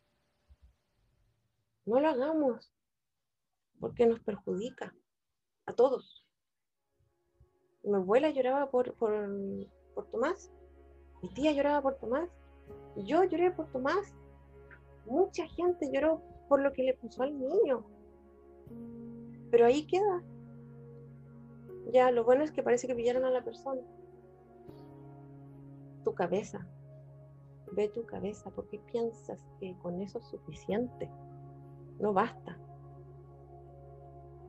[1.86, 2.74] No lo hagamos,
[3.80, 4.94] porque nos perjudica
[5.68, 6.28] a todos.
[7.84, 9.14] Mi abuela lloraba por, por,
[9.96, 10.52] por Tomás,
[11.22, 12.30] mi tía lloraba por Tomás,
[12.96, 14.14] yo lloré por Tomás.
[15.06, 17.84] Mucha gente lloró por lo que le puso al niño.
[19.52, 20.24] Pero ahí queda.
[21.92, 23.82] Ya, lo bueno es que parece que pillaron a la persona.
[26.04, 26.66] tu cabeza.
[27.72, 31.10] Ve tu cabeza, porque piensas que con eso es suficiente.
[32.00, 32.58] No basta.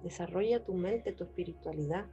[0.02, 2.06] Desarrolla tu mente, tu espiritualidad.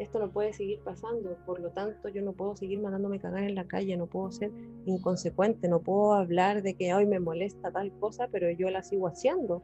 [0.00, 3.54] Esto no puede seguir pasando, por lo tanto yo no puedo seguir mandándome cagar en
[3.54, 4.50] la calle, no puedo ser
[4.86, 9.08] inconsecuente, no puedo hablar de que hoy me molesta tal cosa, pero yo la sigo
[9.08, 9.60] haciendo.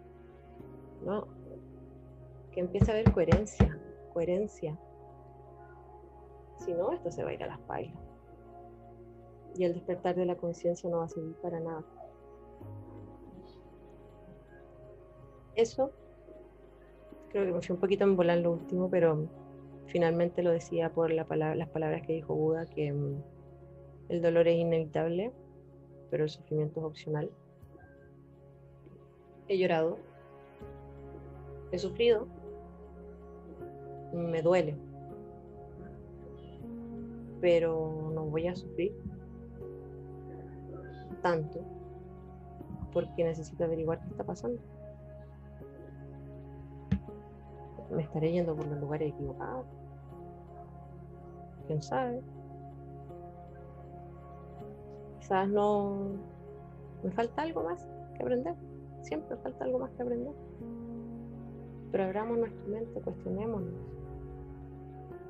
[1.07, 1.26] No,
[2.53, 3.80] que empiece a haber coherencia,
[4.12, 4.78] coherencia.
[6.59, 7.97] Si no, esto se va a ir a las pailas.
[9.57, 11.82] Y el despertar de la conciencia no va a servir para nada.
[15.55, 15.93] Eso,
[17.30, 19.45] creo que me fui un poquito en volar lo último, pero
[19.87, 23.22] finalmente lo decía por la las palabras que dijo Buda, que mm,
[24.09, 25.32] el dolor es inevitable,
[26.11, 27.30] pero el sufrimiento es opcional.
[29.49, 29.99] He llorado,
[31.70, 32.26] he sufrido,
[34.12, 34.76] me duele,
[37.41, 38.93] pero no voy a sufrir
[41.22, 41.61] tanto
[42.93, 44.61] porque necesito averiguar qué está pasando.
[47.91, 49.66] Me estaré yendo por los lugares equivocados.
[51.66, 52.22] ¿Quién sabe?
[55.20, 56.12] Quizás no...
[57.03, 58.55] Me falta algo más que aprender.
[59.03, 60.34] Siempre falta algo más que aprender.
[61.93, 63.97] Pero abramos nuestra mente, cuestionémonos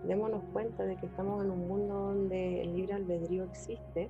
[0.07, 4.09] démonos cuenta de que estamos en un mundo donde el libre albedrío existe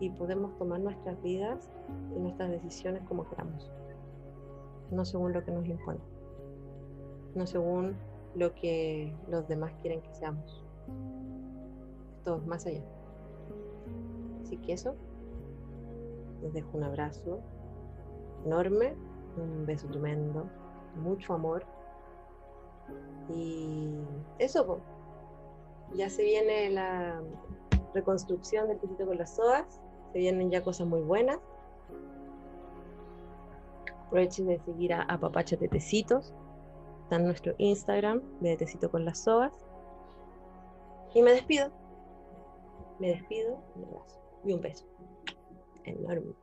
[0.00, 1.70] y podemos tomar nuestras vidas
[2.16, 3.70] y nuestras decisiones como queramos,
[4.90, 6.00] no según lo que nos impone,
[7.34, 7.96] no según
[8.34, 10.62] lo que los demás quieren que seamos.
[12.18, 12.82] Esto es más allá.
[14.42, 14.94] Así que eso,
[16.42, 17.40] les dejo un abrazo
[18.44, 18.94] enorme,
[19.36, 20.46] un beso tremendo,
[20.96, 21.64] mucho amor
[23.28, 23.94] y
[24.38, 24.80] eso,
[25.94, 27.22] ya se viene la
[27.94, 29.80] reconstrucción del tecito con las sodas,
[30.12, 31.38] se vienen ya cosas muy buenas.
[34.06, 36.34] Aprovechen de seguir a, a Papacha Tetecitos,
[37.04, 39.52] está en nuestro Instagram de Tecito con las sogas.
[41.14, 41.70] Y me despido.
[42.98, 44.86] Me despido, un abrazo y un beso
[45.84, 46.34] enorme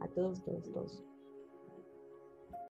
[0.00, 1.04] a todos, todos, todos.